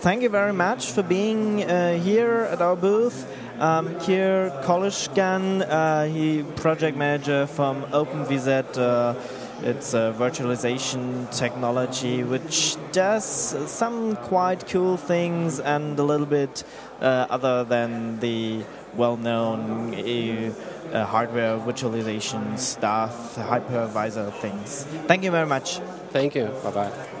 Thank 0.00 0.22
you 0.22 0.28
very 0.28 0.52
much 0.52 0.92
for 0.92 1.02
being 1.02 1.64
uh, 1.64 1.98
here 1.98 2.48
at 2.52 2.60
our 2.60 2.76
booth. 2.76 3.26
Um, 3.58 3.98
Kir 4.00 4.52
Kolyshkin, 4.62 5.66
uh, 5.66 6.04
he 6.04 6.42
project 6.56 6.96
manager 6.96 7.46
from 7.46 7.82
OpenVZ. 7.84 8.76
Uh, 8.76 9.14
it's 9.62 9.94
a 9.94 10.14
virtualization 10.18 11.30
technology 11.36 12.22
which 12.22 12.76
does 12.92 13.24
some 13.70 14.16
quite 14.16 14.66
cool 14.68 14.96
things 14.96 15.60
and 15.60 15.98
a 15.98 16.02
little 16.02 16.26
bit 16.26 16.64
uh, 17.00 17.26
other 17.30 17.64
than 17.64 18.20
the 18.20 18.62
well-known 18.94 19.94
uh, 19.94 20.52
uh, 20.92 21.04
hardware 21.04 21.58
virtualization 21.58 22.58
stuff, 22.58 23.36
hypervisor 23.36 24.32
things. 24.34 24.84
Thank 25.06 25.24
you 25.24 25.30
very 25.30 25.46
much. 25.46 25.78
Thank 26.10 26.34
you. 26.34 26.46
Bye 26.62 26.70
bye. 26.70 27.15